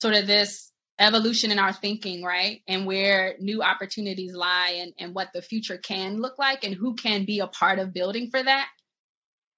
sort 0.00 0.14
of 0.14 0.26
this 0.26 0.72
evolution 0.98 1.50
in 1.50 1.58
our 1.58 1.74
thinking, 1.74 2.22
right? 2.22 2.62
And 2.66 2.86
where 2.86 3.34
new 3.38 3.62
opportunities 3.62 4.34
lie, 4.34 4.78
and 4.80 4.94
and 4.98 5.14
what 5.14 5.28
the 5.34 5.42
future 5.42 5.76
can 5.76 6.22
look 6.22 6.38
like, 6.38 6.64
and 6.64 6.74
who 6.74 6.94
can 6.94 7.26
be 7.26 7.40
a 7.40 7.46
part 7.46 7.78
of 7.78 7.92
building 7.92 8.30
for 8.30 8.42
that. 8.42 8.68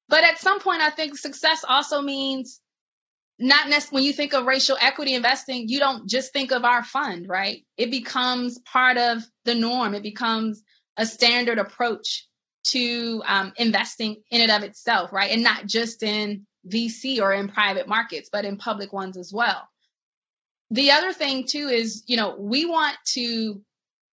But 0.08 0.24
at 0.24 0.38
some 0.38 0.58
point, 0.58 0.82
I 0.82 0.90
think 0.90 1.16
success 1.16 1.64
also 1.68 2.00
means 2.00 2.60
not 3.38 3.68
necessarily 3.68 4.02
when 4.02 4.04
you 4.04 4.12
think 4.12 4.34
of 4.34 4.46
racial 4.46 4.76
equity 4.80 5.14
investing, 5.14 5.68
you 5.68 5.78
don't 5.78 6.08
just 6.08 6.32
think 6.32 6.50
of 6.50 6.64
our 6.64 6.82
fund, 6.82 7.28
right? 7.28 7.64
It 7.76 7.90
becomes 7.90 8.58
part 8.60 8.96
of 8.96 9.22
the 9.44 9.54
norm. 9.54 9.94
It 9.94 10.02
becomes 10.02 10.62
a 10.96 11.06
standard 11.06 11.58
approach 11.58 12.26
to 12.70 13.22
um, 13.24 13.52
investing 13.56 14.16
in 14.30 14.40
and 14.40 14.50
of 14.50 14.64
itself, 14.64 15.12
right? 15.12 15.30
And 15.30 15.44
not 15.44 15.66
just 15.66 16.02
in 16.02 16.46
VC 16.66 17.20
or 17.20 17.32
in 17.32 17.48
private 17.48 17.88
markets, 17.88 18.28
but 18.32 18.44
in 18.44 18.56
public 18.56 18.92
ones 18.92 19.16
as 19.16 19.32
well. 19.32 19.68
The 20.70 20.90
other 20.92 21.12
thing 21.12 21.46
too 21.46 21.68
is, 21.68 22.04
you 22.06 22.16
know, 22.16 22.36
we 22.38 22.64
want 22.64 22.96
to 23.14 23.62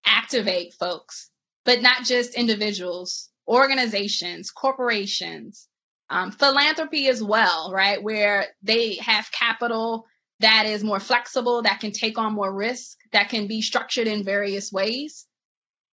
activate 0.06 0.74
folks, 0.74 1.30
but 1.66 1.82
not 1.82 2.06
just 2.06 2.36
individuals, 2.36 3.30
organizations, 3.48 4.52
corporations, 4.52 5.68
um, 6.10 6.32
philanthropy 6.32 7.08
as 7.08 7.22
well, 7.22 7.72
right? 7.74 8.02
Where 8.02 8.48
they 8.62 8.96
have 8.96 9.32
capital 9.32 10.06
that 10.40 10.66
is 10.66 10.84
more 10.84 11.00
flexible, 11.00 11.62
that 11.64 11.80
can 11.80 11.92
take 11.92 12.18
on 12.18 12.34
more 12.34 12.54
risk, 12.54 12.98
that 13.12 13.30
can 13.30 13.48
be 13.48 13.62
structured 13.62 14.08
in 14.08 14.24
various 14.24 14.72
ways. 14.72 15.26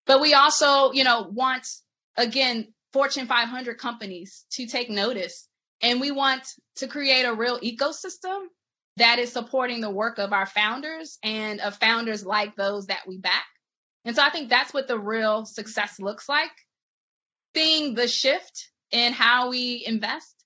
But 0.07 0.21
we 0.21 0.35
also, 0.35 0.93
you 0.93 1.05
know, 1.05 1.29
want, 1.31 1.67
again, 2.17 2.73
Fortune 2.93 3.27
500 3.27 3.79
companies 3.79 4.45
to 4.53 4.67
take 4.67 4.91
notice. 4.91 5.49
And 5.83 6.01
we 6.01 6.11
want 6.11 6.49
to 6.77 6.87
create 6.87 7.25
a 7.25 7.35
real 7.35 7.59
ecosystem 7.61 8.45
that 8.97 9.19
is 9.19 9.33
supporting 9.33 9.81
the 9.81 9.91
work 9.91 10.19
of 10.19 10.33
our 10.33 10.47
founders 10.47 11.19
and 11.23 11.61
of 11.61 11.77
founders 11.77 12.25
like 12.25 12.55
those 12.57 12.87
that 12.87 13.03
we 13.07 13.19
back. 13.19 13.45
And 14.05 14.15
so 14.15 14.23
I 14.23 14.31
think 14.31 14.49
that's 14.49 14.73
what 14.73 14.89
the 14.89 14.99
real 14.99 15.45
success 15.45 15.99
looks 15.99 16.29
like. 16.29 16.51
Seeing 17.55 17.95
the 17.95 18.09
shift 18.09 18.71
in 18.91 19.13
how 19.13 19.51
we 19.51 19.85
invest, 19.87 20.45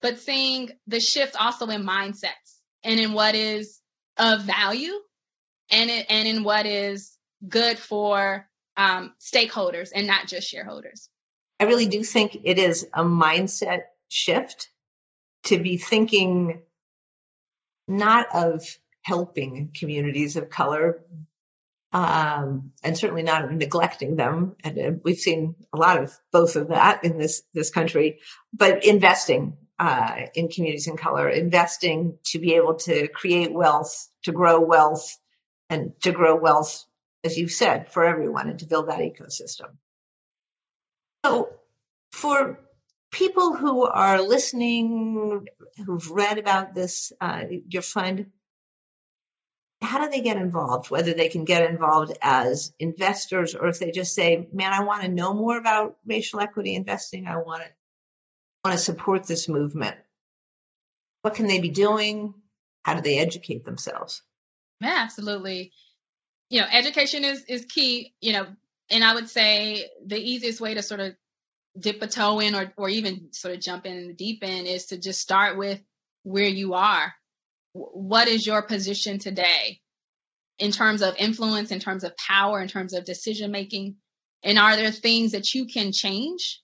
but 0.00 0.18
seeing 0.18 0.70
the 0.86 1.00
shift 1.00 1.36
also 1.38 1.66
in 1.66 1.84
mindsets 1.84 2.58
and 2.82 2.98
in 2.98 3.12
what 3.12 3.34
is 3.34 3.80
of 4.16 4.42
value 4.42 4.94
and 5.70 5.90
in, 5.90 6.04
and 6.08 6.28
in 6.28 6.44
what 6.44 6.66
is 6.66 7.16
good 7.46 7.78
for 7.78 8.48
um, 8.76 9.12
stakeholders 9.20 9.90
and 9.94 10.06
not 10.06 10.26
just 10.26 10.48
shareholders. 10.48 11.08
I 11.60 11.64
really 11.64 11.86
do 11.86 12.04
think 12.04 12.38
it 12.44 12.58
is 12.58 12.86
a 12.94 13.02
mindset 13.02 13.82
shift 14.08 14.68
to 15.48 15.58
be 15.58 15.76
thinking 15.76 16.62
not 17.86 18.26
of 18.34 18.64
helping 19.02 19.70
communities 19.74 20.36
of 20.36 20.50
color, 20.50 21.02
um, 21.92 22.72
and 22.84 22.98
certainly 22.98 23.22
not 23.22 23.50
neglecting 23.50 24.16
them. 24.16 24.56
And 24.62 24.78
uh, 24.78 24.90
we've 25.02 25.18
seen 25.18 25.54
a 25.72 25.78
lot 25.78 26.02
of 26.02 26.16
both 26.30 26.56
of 26.56 26.68
that 26.68 27.04
in 27.04 27.18
this 27.18 27.42
this 27.54 27.70
country. 27.70 28.20
But 28.52 28.84
investing 28.84 29.56
uh, 29.78 30.26
in 30.34 30.48
communities 30.48 30.86
in 30.86 30.96
color, 30.96 31.28
investing 31.28 32.18
to 32.24 32.38
be 32.38 32.54
able 32.54 32.74
to 32.74 33.08
create 33.08 33.52
wealth, 33.52 34.08
to 34.24 34.32
grow 34.32 34.60
wealth, 34.60 35.16
and 35.70 35.92
to 36.02 36.12
grow 36.12 36.36
wealth, 36.36 36.84
as 37.24 37.38
you 37.38 37.48
said, 37.48 37.90
for 37.92 38.04
everyone, 38.04 38.50
and 38.50 38.58
to 38.58 38.66
build 38.66 38.88
that 38.88 39.00
ecosystem. 39.00 39.70
So, 41.24 41.48
for 42.12 42.60
people 43.10 43.54
who 43.54 43.84
are 43.86 44.20
listening, 44.20 45.46
who've 45.84 46.10
read 46.10 46.38
about 46.38 46.74
this, 46.74 47.12
uh, 47.20 47.44
your 47.68 47.82
fund, 47.82 48.26
how 49.80 50.04
do 50.04 50.10
they 50.10 50.20
get 50.20 50.36
involved? 50.36 50.90
Whether 50.90 51.14
they 51.14 51.28
can 51.28 51.44
get 51.44 51.70
involved 51.70 52.16
as 52.20 52.72
investors 52.78 53.54
or 53.54 53.68
if 53.68 53.78
they 53.78 53.90
just 53.90 54.14
say, 54.14 54.48
man, 54.52 54.72
I 54.72 54.82
want 54.82 55.02
to 55.02 55.08
know 55.08 55.32
more 55.32 55.56
about 55.56 55.96
racial 56.04 56.40
equity 56.40 56.74
investing. 56.74 57.26
I 57.26 57.36
want 57.36 57.62
to 57.62 57.68
want 58.64 58.76
to 58.76 58.84
support 58.84 59.24
this 59.24 59.48
movement. 59.48 59.96
What 61.22 61.34
can 61.34 61.46
they 61.46 61.60
be 61.60 61.70
doing? 61.70 62.34
How 62.82 62.94
do 62.94 63.02
they 63.02 63.18
educate 63.18 63.64
themselves? 63.64 64.22
Yeah, 64.80 64.96
absolutely. 64.96 65.72
You 66.50 66.60
know, 66.60 66.66
education 66.70 67.24
is 67.24 67.44
is 67.44 67.64
key, 67.64 68.14
you 68.20 68.32
know, 68.32 68.46
and 68.90 69.04
I 69.04 69.14
would 69.14 69.28
say 69.28 69.88
the 70.04 70.18
easiest 70.18 70.60
way 70.60 70.74
to 70.74 70.82
sort 70.82 71.00
of 71.00 71.14
dip 71.78 72.02
a 72.02 72.06
toe 72.06 72.40
in 72.40 72.54
or 72.54 72.72
or 72.76 72.88
even 72.88 73.32
sort 73.32 73.54
of 73.54 73.60
jump 73.60 73.86
in, 73.86 74.08
the 74.08 74.14
deep 74.14 74.40
end 74.42 74.66
is 74.66 74.86
to 74.86 74.98
just 74.98 75.20
start 75.20 75.56
with 75.56 75.80
where 76.22 76.48
you 76.48 76.74
are 76.74 77.12
what 77.78 78.28
is 78.28 78.46
your 78.46 78.62
position 78.62 79.18
today 79.18 79.80
in 80.58 80.72
terms 80.72 81.02
of 81.02 81.14
influence, 81.18 81.70
in 81.70 81.80
terms 81.80 82.04
of 82.04 82.16
power, 82.16 82.60
in 82.60 82.68
terms 82.68 82.92
of 82.92 83.04
decision 83.04 83.50
making? 83.50 83.96
And 84.42 84.58
are 84.58 84.76
there 84.76 84.90
things 84.90 85.32
that 85.32 85.54
you 85.54 85.66
can 85.66 85.92
change, 85.92 86.60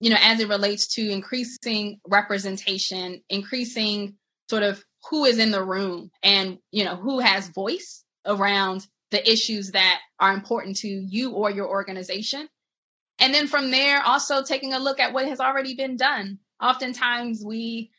you 0.00 0.10
know, 0.10 0.18
as 0.20 0.40
it 0.40 0.48
relates 0.48 0.94
to 0.94 1.10
increasing 1.10 2.00
representation, 2.06 3.22
increasing 3.28 4.16
sort 4.50 4.62
of 4.62 4.82
who 5.10 5.24
is 5.24 5.38
in 5.38 5.50
the 5.50 5.64
room 5.64 6.10
and, 6.22 6.58
you 6.70 6.84
know, 6.84 6.96
who 6.96 7.18
has 7.20 7.48
voice 7.48 8.04
around 8.24 8.86
the 9.10 9.30
issues 9.30 9.72
that 9.72 10.00
are 10.18 10.32
important 10.32 10.76
to 10.78 10.88
you 10.88 11.32
or 11.32 11.50
your 11.50 11.68
organization? 11.68 12.48
And 13.18 13.32
then 13.32 13.46
from 13.46 13.70
there, 13.70 14.02
also 14.02 14.42
taking 14.42 14.72
a 14.72 14.78
look 14.78 14.98
at 14.98 15.12
what 15.12 15.28
has 15.28 15.40
already 15.40 15.74
been 15.74 15.96
done. 15.96 16.38
Oftentimes 16.60 17.44
we 17.44 17.90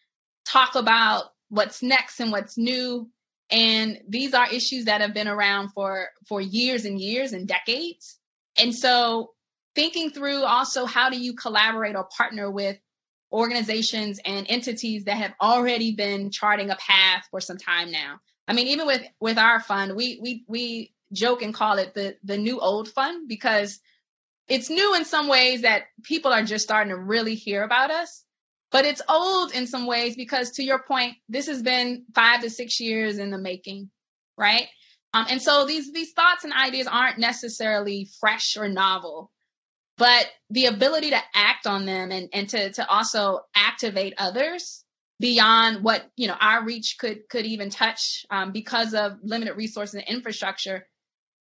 talk 0.46 0.76
about 0.76 1.26
what's 1.50 1.82
next 1.84 2.20
and 2.20 2.32
what's 2.32 2.58
new 2.58 3.10
and 3.50 4.00
these 4.10 4.34
are 4.34 4.52
issues 4.52 4.86
that 4.86 5.02
have 5.02 5.14
been 5.14 5.28
around 5.28 5.70
for 5.70 6.10
for 6.28 6.42
years 6.42 6.86
and 6.86 7.00
years 7.00 7.34
and 7.34 7.48
decades 7.48 8.18
and 8.58 8.74
so 8.74 9.32
thinking 9.76 10.10
through 10.10 10.44
also 10.44 10.86
how 10.86 11.10
do 11.10 11.20
you 11.20 11.34
collaborate 11.36 11.96
or 11.96 12.06
partner 12.06 12.50
with 12.50 12.78
organizations 13.32 14.20
and 14.26 14.48
entities 14.50 15.06
that 15.06 15.18
have 15.18 15.34
already 15.42 15.94
been 15.94 16.32
charting 16.32 16.70
a 16.70 16.76
path 16.76 17.28
for 17.30 17.40
some 17.40 17.58
time 17.58 17.92
now 17.92 18.20
i 18.48 18.54
mean 18.54 18.68
even 18.68 18.88
with 18.88 19.02
with 19.20 19.38
our 19.38 19.60
fund 19.60 19.96
we 19.96 20.20
we 20.22 20.44
we 20.48 20.94
joke 21.12 21.42
and 21.42 21.54
call 21.54 21.78
it 21.78 21.94
the 21.94 22.16
the 22.24 22.38
new 22.38 22.60
old 22.60 22.90
fund 22.90 23.28
because 23.28 23.80
it's 24.48 24.70
new 24.70 24.96
in 24.96 25.06
some 25.06 25.28
ways 25.28 25.62
that 25.62 25.84
people 26.04 26.32
are 26.32 26.44
just 26.44 26.66
starting 26.66 26.94
to 26.94 27.00
really 27.00 27.36
hear 27.36 27.64
about 27.64 27.92
us 27.92 28.24
but 28.72 28.86
it's 28.86 29.02
old 29.08 29.54
in 29.54 29.68
some 29.68 29.86
ways 29.86 30.16
because 30.16 30.52
to 30.52 30.64
your 30.64 30.84
point 30.84 31.16
this 31.30 31.48
has 31.48 31.62
been 31.62 32.06
five 32.16 32.42
to 32.42 32.50
six 32.50 32.80
years 32.80 33.18
in 33.18 33.32
the 33.32 33.38
making 33.38 33.90
right? 34.38 34.68
Um, 35.14 35.28
and 35.30 35.42
so 35.42 35.66
these 35.66 35.92
these 35.94 36.14
thoughts 36.14 36.44
and 36.44 36.54
ideas 36.54 36.88
aren't 36.88 37.20
necessarily 37.20 38.10
fresh 38.20 38.58
or 38.58 38.68
novel 38.68 39.32
but 39.96 40.28
the 40.50 40.66
ability 40.66 41.12
to 41.12 41.22
act 41.36 41.68
on 41.68 41.86
them 41.86 42.12
and, 42.12 42.28
and 42.34 42.50
to, 42.50 42.72
to 42.72 42.90
also 42.90 43.42
activate 43.54 44.16
others 44.18 44.84
beyond 45.20 45.84
what 45.84 46.04
you 46.16 46.28
know 46.28 46.36
our 46.40 46.66
reach 46.66 46.96
could 47.00 47.30
could 47.30 47.46
even 47.46 47.70
touch 47.70 48.26
um, 48.32 48.52
because 48.52 48.96
of 48.96 49.14
limited 49.22 49.56
resources 49.56 49.94
and 49.94 50.04
infrastructure 50.08 50.88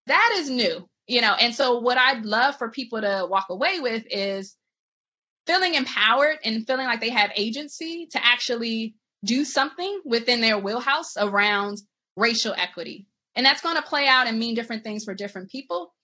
that 0.07 0.35
is 0.37 0.51
new 0.51 0.87
you 1.07 1.21
know 1.21 1.35
and 1.39 1.55
so 1.55 1.79
what 1.81 1.99
i'd 1.99 2.25
love 2.25 2.57
for 2.57 2.71
people 2.71 3.01
to 3.01 3.27
walk 3.29 3.47
away 3.51 3.81
with 3.81 4.05
is 4.11 4.57
feeling 5.47 5.75
empowered 5.75 6.39
and 6.45 6.67
feeling 6.67 6.87
like 6.87 7.01
they 7.01 7.11
have 7.11 7.31
agency 7.37 8.07
to 8.13 8.25
actually 8.25 8.95
do 9.25 9.45
something 9.45 10.01
within 10.05 10.41
their 10.41 10.59
wheelhouse 10.59 11.17
around 11.17 11.79
racial 12.17 12.55
equity. 12.57 13.07
And 13.35 13.47
that's 13.47 13.63
going 13.63 13.77
to 13.77 13.83
play 13.83 14.07
out 14.07 14.27
and 14.27 14.39
mean 14.39 14.55
different 14.55 14.85
things 14.85 15.05
for 15.05 15.15
different 15.15 15.51
people. 15.51 15.95